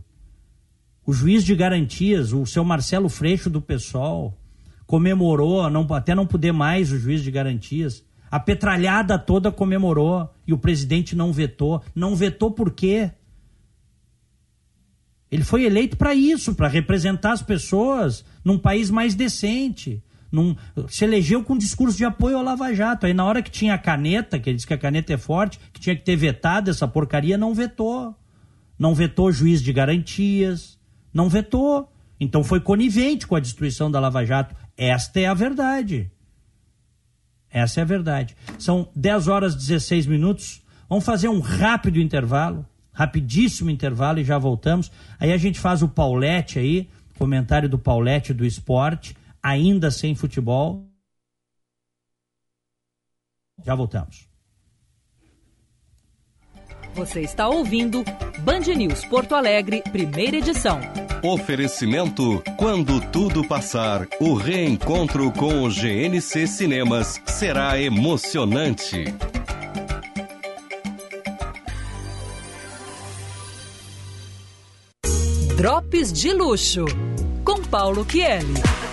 [1.04, 4.38] O juiz de garantias, o seu Marcelo Freixo do PSOL,
[4.86, 8.06] comemorou, não, até não poder mais o juiz de garantias.
[8.30, 11.82] A petralhada toda comemorou e o presidente não vetou.
[11.96, 13.12] Não vetou por quê?
[15.32, 20.04] Ele foi eleito para isso, para representar as pessoas num país mais decente
[20.36, 20.56] num,
[20.90, 23.06] se elegeu com discurso de apoio ao Lava Jato.
[23.06, 25.60] Aí na hora que tinha a caneta, que ele disse que a caneta é forte,
[25.72, 28.14] que tinha que ter vetado essa porcaria, não vetou.
[28.78, 30.78] Não vetou juiz de garantias,
[31.14, 31.90] não vetou.
[32.20, 34.54] Então foi conivente com a destruição da Lava Jato.
[34.78, 36.12] Esta é a verdade.
[37.50, 38.36] Essa é a verdade.
[38.60, 40.62] São 10 horas e 16 minutos.
[40.90, 44.92] Vamos fazer um rápido intervalo, rapidíssimo intervalo e já voltamos.
[45.18, 49.16] Aí a gente faz o Paulette aí, comentário do Paulette do esporte
[49.46, 50.90] ainda sem futebol.
[53.64, 54.28] Já voltamos.
[56.96, 58.04] Você está ouvindo
[58.40, 60.80] Band News Porto Alegre, primeira edição.
[61.24, 69.04] Oferecimento: quando tudo passar, o reencontro com o GNC Cinemas será emocionante.
[75.56, 76.86] Drops de luxo
[77.44, 78.85] com Paulo Kieli.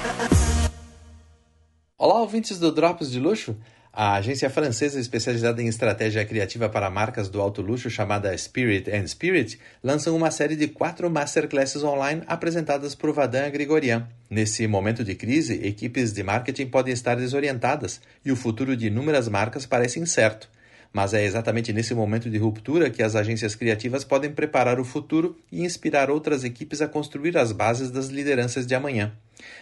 [2.05, 3.57] Olá, ouvintes do Drops de Luxo.
[3.93, 9.07] A agência francesa especializada em estratégia criativa para marcas do alto luxo, chamada Spirit and
[9.07, 14.09] Spirit, lança uma série de quatro masterclasses online apresentadas por Vadan Grigorian.
[14.29, 19.29] Nesse momento de crise, equipes de marketing podem estar desorientadas e o futuro de inúmeras
[19.29, 20.51] marcas parece incerto.
[20.93, 25.39] Mas é exatamente nesse momento de ruptura que as agências criativas podem preparar o futuro
[25.51, 29.13] e inspirar outras equipes a construir as bases das lideranças de amanhã.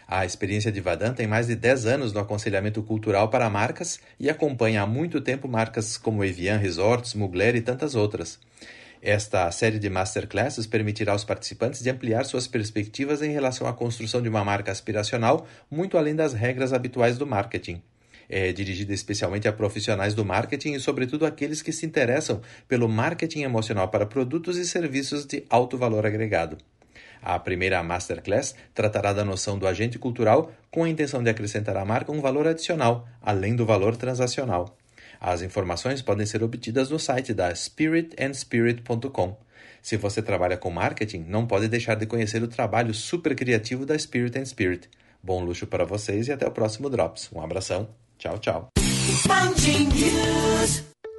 [0.08, 4.28] A experiência de Vadan tem mais de 10 anos no aconselhamento cultural para marcas e
[4.28, 8.38] acompanha há muito tempo marcas como Evian Resorts, Mugler e tantas outras.
[9.02, 14.20] Esta série de masterclasses permitirá aos participantes de ampliar suas perspectivas em relação à construção
[14.20, 17.80] de uma marca aspiracional, muito além das regras habituais do marketing.
[18.32, 23.42] É dirigida especialmente a profissionais do marketing e, sobretudo, aqueles que se interessam pelo marketing
[23.42, 26.56] emocional para produtos e serviços de alto valor agregado.
[27.20, 31.84] A primeira Masterclass tratará da noção do agente cultural com a intenção de acrescentar à
[31.84, 34.78] marca um valor adicional, além do valor transacional.
[35.20, 39.36] As informações podem ser obtidas no site da spiritandspirit.com.
[39.82, 43.98] Se você trabalha com marketing, não pode deixar de conhecer o trabalho super criativo da
[43.98, 44.88] Spirit and Spirit.
[45.20, 47.28] Bom luxo para vocês e até o próximo Drops.
[47.32, 47.88] Um abração.
[48.20, 48.70] Tchau, tchau.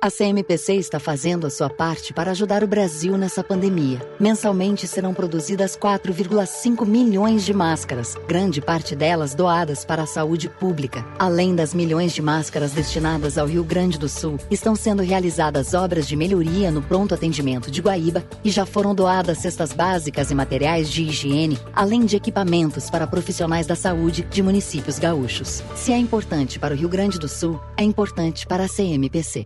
[0.04, 4.02] A CMPC está fazendo a sua parte para ajudar o Brasil nessa pandemia.
[4.20, 11.06] Mensalmente serão produzidas 4,5 milhões de máscaras, grande parte delas doadas para a saúde pública.
[11.20, 16.08] Além das milhões de máscaras destinadas ao Rio Grande do Sul, estão sendo realizadas obras
[16.08, 20.89] de melhoria no pronto atendimento de Guaíba e já foram doadas cestas básicas e materiais
[20.89, 25.62] de higiene, além de equipamentos para profissionais da saúde de municípios gaúchos.
[25.76, 29.45] Se é importante para o Rio Grande do Sul, é importante para a CMPC.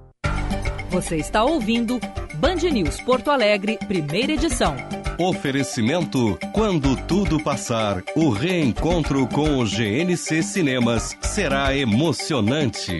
[0.91, 2.01] Você está ouvindo
[2.35, 4.75] Band News Porto Alegre, primeira edição.
[5.17, 12.99] Oferecimento: quando tudo passar, o reencontro com o GNC Cinemas será emocionante.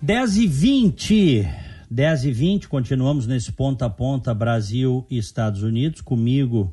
[0.00, 1.46] Dez e vinte.
[1.92, 6.72] 10 e 20, continuamos nesse ponta a ponta Brasil e Estados Unidos, comigo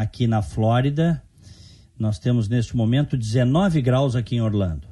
[0.00, 1.22] aqui na Flórida.
[1.98, 4.88] Nós temos neste momento 19 graus aqui em Orlando.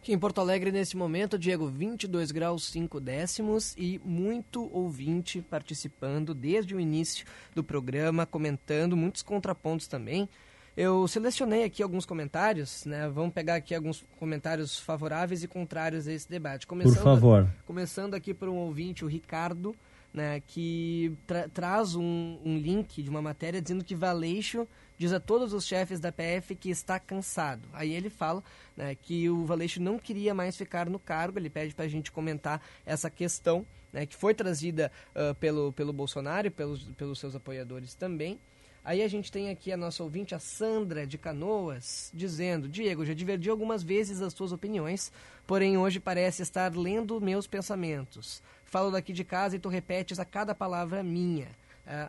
[0.00, 6.32] Aqui em Porto Alegre, nesse momento, Diego, 22 graus 5 décimos e muito ouvinte participando
[6.32, 10.26] desde o início do programa, comentando, muitos contrapontos também.
[10.74, 13.10] Eu selecionei aqui alguns comentários, né?
[13.10, 16.66] Vamos pegar aqui alguns comentários favoráveis e contrários a esse debate.
[16.66, 17.46] Começando, Por favor.
[17.66, 19.76] Começando aqui por um ouvinte, o Ricardo,
[20.12, 20.40] né?
[20.46, 24.66] Que tra traz um, um, link de uma matéria dizendo que Valeixo
[24.98, 27.68] diz a todos os chefes da PF que está cansado.
[27.72, 28.42] Aí ele fala
[28.76, 31.38] né, que o Valeixo não queria mais ficar no cargo.
[31.38, 34.04] Ele pede para a gente comentar essa questão, né?
[34.04, 38.38] Que foi trazida uh, pelo, pelo Bolsonaro e pelos, pelos seus apoiadores também.
[38.82, 43.12] Aí a gente tem aqui a nossa ouvinte, a Sandra de Canoas, dizendo: Diego, já
[43.12, 45.12] divergi algumas vezes as suas opiniões,
[45.46, 48.42] porém hoje parece estar lendo meus pensamentos.
[48.70, 51.48] Falo daqui de casa e tu repetes a cada palavra minha.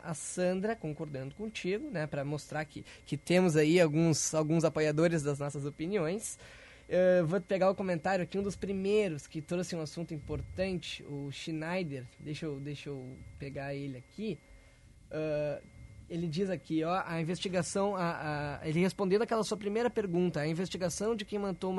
[0.04, 5.40] a Sandra concordando contigo, né, para mostrar que, que temos aí alguns, alguns apoiadores das
[5.40, 6.38] nossas opiniões.
[6.88, 11.32] Uh, vou pegar o comentário aqui, um dos primeiros que trouxe um assunto importante, o
[11.32, 12.06] Schneider.
[12.20, 14.38] Deixa eu, deixa eu pegar ele aqui.
[15.08, 15.66] Uh,
[16.08, 20.48] ele diz aqui, ó, a investigação, a, a, ele respondendo aquela sua primeira pergunta, a
[20.48, 21.74] investigação de quem mandou,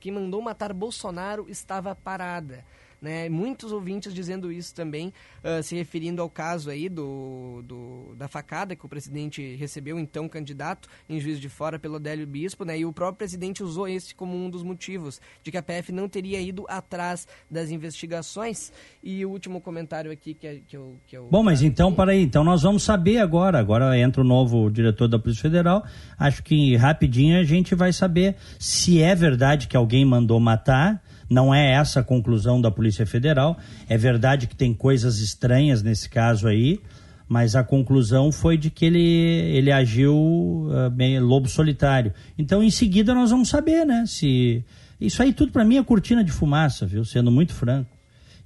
[0.00, 2.64] quem mandou matar Bolsonaro estava parada.
[3.02, 3.28] Né?
[3.28, 8.76] Muitos ouvintes dizendo isso também, uh, se referindo ao caso aí do, do, da facada
[8.76, 12.78] que o presidente recebeu, então candidato em Juiz de Fora pelo Adélio Bispo, né?
[12.78, 16.08] E o próprio presidente usou esse como um dos motivos de que a PF não
[16.08, 18.72] teria ido atrás das investigações.
[19.02, 21.26] E o último comentário aqui que, é, que, eu, que eu...
[21.28, 23.58] Bom, mas então, para aí, então nós vamos saber agora.
[23.58, 25.84] Agora entra o novo diretor da Polícia Federal.
[26.16, 31.54] Acho que rapidinho a gente vai saber se é verdade que alguém mandou matar não
[31.54, 33.58] é essa a conclusão da Polícia Federal.
[33.88, 36.80] É verdade que tem coisas estranhas nesse caso aí,
[37.28, 42.12] mas a conclusão foi de que ele, ele agiu uh, bem, lobo solitário.
[42.36, 44.04] Então, em seguida, nós vamos saber, né?
[44.06, 44.64] Se.
[45.00, 47.04] Isso aí tudo para mim é cortina de fumaça, viu?
[47.04, 47.90] Sendo muito franco.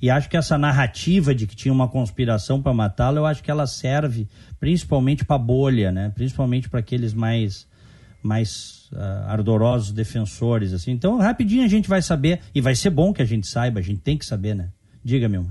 [0.00, 3.50] E acho que essa narrativa de que tinha uma conspiração para matá-lo, eu acho que
[3.50, 4.28] ela serve
[4.60, 6.12] principalmente para bolha, né?
[6.14, 7.66] Principalmente para aqueles mais
[8.22, 10.92] mais uh, ardorosos defensores, assim.
[10.92, 13.82] Então, rapidinho a gente vai saber, e vai ser bom que a gente saiba, a
[13.82, 14.70] gente tem que saber, né?
[15.04, 15.46] Diga, meu.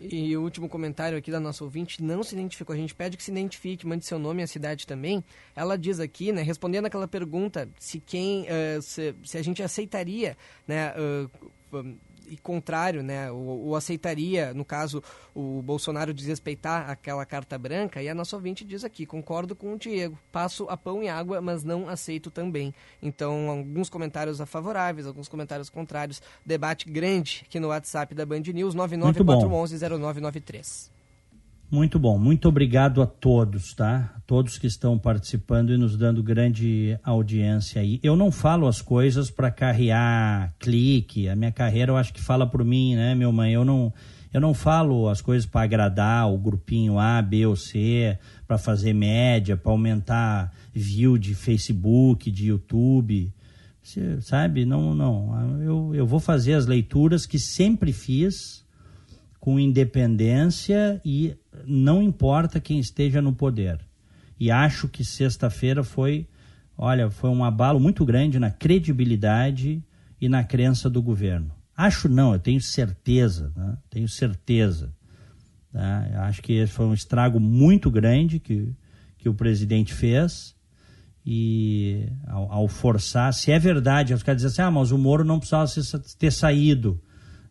[0.00, 2.74] E o último comentário aqui da nossa ouvinte não se identificou.
[2.74, 5.22] A gente pede que se identifique, mande seu nome e a cidade também.
[5.54, 10.36] Ela diz aqui, né, respondendo aquela pergunta, se quem, uh, se, se, a gente aceitaria,
[10.66, 11.30] né, uh,
[12.28, 15.02] e contrário, né, o, o, aceitaria, no caso,
[15.34, 19.78] o Bolsonaro desrespeitar aquela carta branca, e a nossa ouvinte diz aqui, concordo com o
[19.78, 22.74] Diego, passo a pão e água, mas não aceito também.
[23.02, 28.40] Então, alguns comentários a favoráveis, alguns comentários contrários, debate grande aqui no WhatsApp da Band
[28.40, 31.01] News, 994110993.
[31.72, 34.12] Muito bom, muito obrigado a todos, tá?
[34.14, 37.98] A todos que estão participando e nos dando grande audiência aí.
[38.02, 42.46] Eu não falo as coisas para carrear clique, a minha carreira eu acho que fala
[42.46, 43.54] por mim, né, meu mãe?
[43.54, 43.90] Eu não,
[44.34, 48.92] eu não falo as coisas para agradar o grupinho A, B ou C, para fazer
[48.92, 53.32] média, para aumentar view de Facebook, de YouTube.
[53.82, 54.66] Você, sabe?
[54.66, 55.62] Não, não.
[55.62, 58.62] Eu, eu vou fazer as leituras que sempre fiz
[59.40, 63.80] com independência e não importa quem esteja no poder.
[64.38, 66.26] E acho que sexta-feira foi,
[66.76, 69.82] olha, foi um abalo muito grande na credibilidade
[70.20, 71.52] e na crença do governo.
[71.76, 73.76] Acho não, eu tenho certeza, né?
[73.88, 74.92] tenho certeza.
[75.72, 76.26] Tá?
[76.26, 78.74] Acho que foi um estrago muito grande que,
[79.18, 80.54] que o presidente fez
[81.24, 85.24] e ao, ao forçar, se é verdade, os caras dizem assim, ah, mas o Moro
[85.24, 85.70] não precisava
[86.18, 87.00] ter saído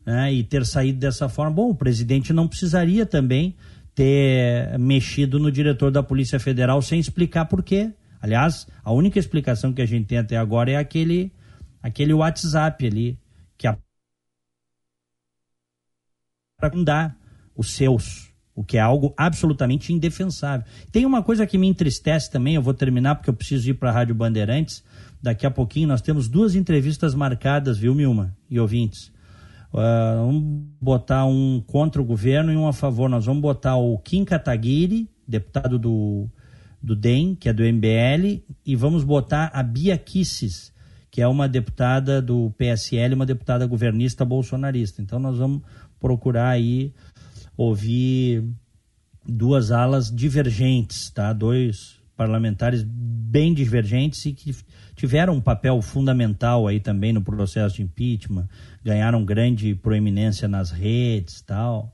[0.06, 1.56] né, e ter saído dessa forma.
[1.56, 3.56] Bom, o presidente não precisaria também
[4.02, 7.94] ter mexido no diretor da Polícia Federal sem explicar por quê.
[8.20, 11.32] Aliás, a única explicação que a gente tem até agora é aquele,
[11.84, 13.20] aquele WhatsApp ali,
[13.60, 13.78] que a
[16.58, 17.16] para dar
[17.56, 20.66] os seus, o que é algo absolutamente indefensável.
[20.92, 23.92] Tem uma coisa que me entristece também, eu vou terminar porque eu preciso ir para
[23.92, 24.84] a Rádio Bandeirantes.
[25.22, 29.12] Daqui a pouquinho nós temos duas entrevistas marcadas, viu, Milma e ouvintes?
[29.74, 30.44] Uh, vamos
[30.82, 33.10] botar um contra o governo e um a favor.
[33.10, 36.28] Nós vamos botar o Kim Kataguiri, deputado do,
[36.82, 40.74] do DEM, que é do MBL, e vamos botar a Bia Kisses,
[41.10, 45.02] que é uma deputada do PSL, uma deputada governista bolsonarista.
[45.02, 45.62] Então nós vamos
[46.00, 46.94] procurar aí
[47.56, 48.44] ouvir
[49.26, 51.32] duas alas divergentes, tá?
[51.32, 54.56] Dois parlamentares bem divergentes e que
[55.02, 58.48] tiveram um papel fundamental aí também no processo de impeachment,
[58.86, 61.92] ganharam grande proeminência nas redes, tal.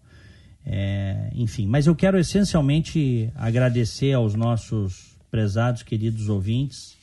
[0.66, 6.98] É, enfim, mas eu quero essencialmente agradecer aos nossos prezados, queridos ouvintes,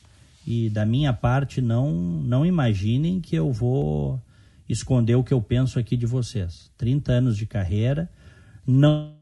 [0.47, 4.21] e da minha parte não não imaginem que eu vou
[4.69, 6.71] esconder o que eu penso aqui de vocês.
[6.77, 8.11] 30 anos de carreira,
[8.67, 9.15] não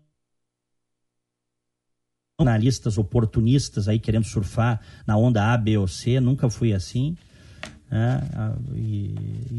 [2.42, 7.16] analistas oportunistas aí querendo surfar na onda A, B ou C, nunca fui assim.
[7.90, 8.22] Né?
[8.74, 9.14] E,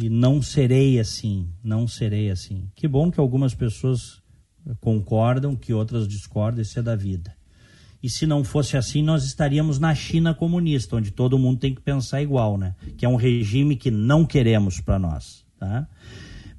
[0.05, 2.67] e, não serei assim, não serei assim.
[2.75, 4.21] Que bom que algumas pessoas
[4.79, 7.33] concordam, que outras discordam, isso é da vida.
[8.01, 11.81] E se não fosse assim, nós estaríamos na China comunista, onde todo mundo tem que
[11.81, 12.75] pensar igual, né?
[12.97, 15.87] Que é um regime que não queremos para nós, tá?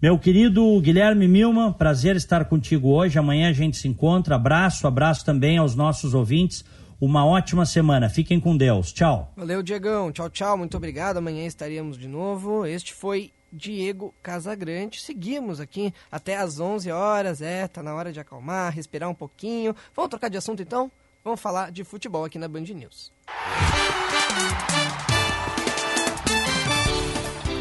[0.04, 3.18] Meu querido Guilherme Milman, prazer estar contigo hoje.
[3.18, 4.34] Amanhã a gente se encontra.
[4.34, 6.62] Abraço, abraço também aos nossos ouvintes.
[7.00, 8.10] Uma ótima semana.
[8.10, 8.92] Fiquem com Deus.
[8.92, 9.32] Tchau.
[9.34, 10.12] Valeu, Diegão.
[10.12, 10.58] Tchau, tchau.
[10.58, 11.16] Muito obrigado.
[11.16, 12.66] Amanhã estaremos de novo.
[12.66, 15.00] Este foi Diego Casagrande.
[15.00, 17.40] Seguimos aqui até às 11 horas.
[17.40, 19.74] É, tá na hora de acalmar, respirar um pouquinho.
[19.96, 20.92] Vamos trocar de assunto então?
[21.24, 23.10] Vamos falar de futebol aqui na Band News.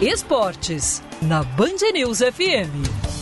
[0.04, 3.13] Esportes, na Band News FM.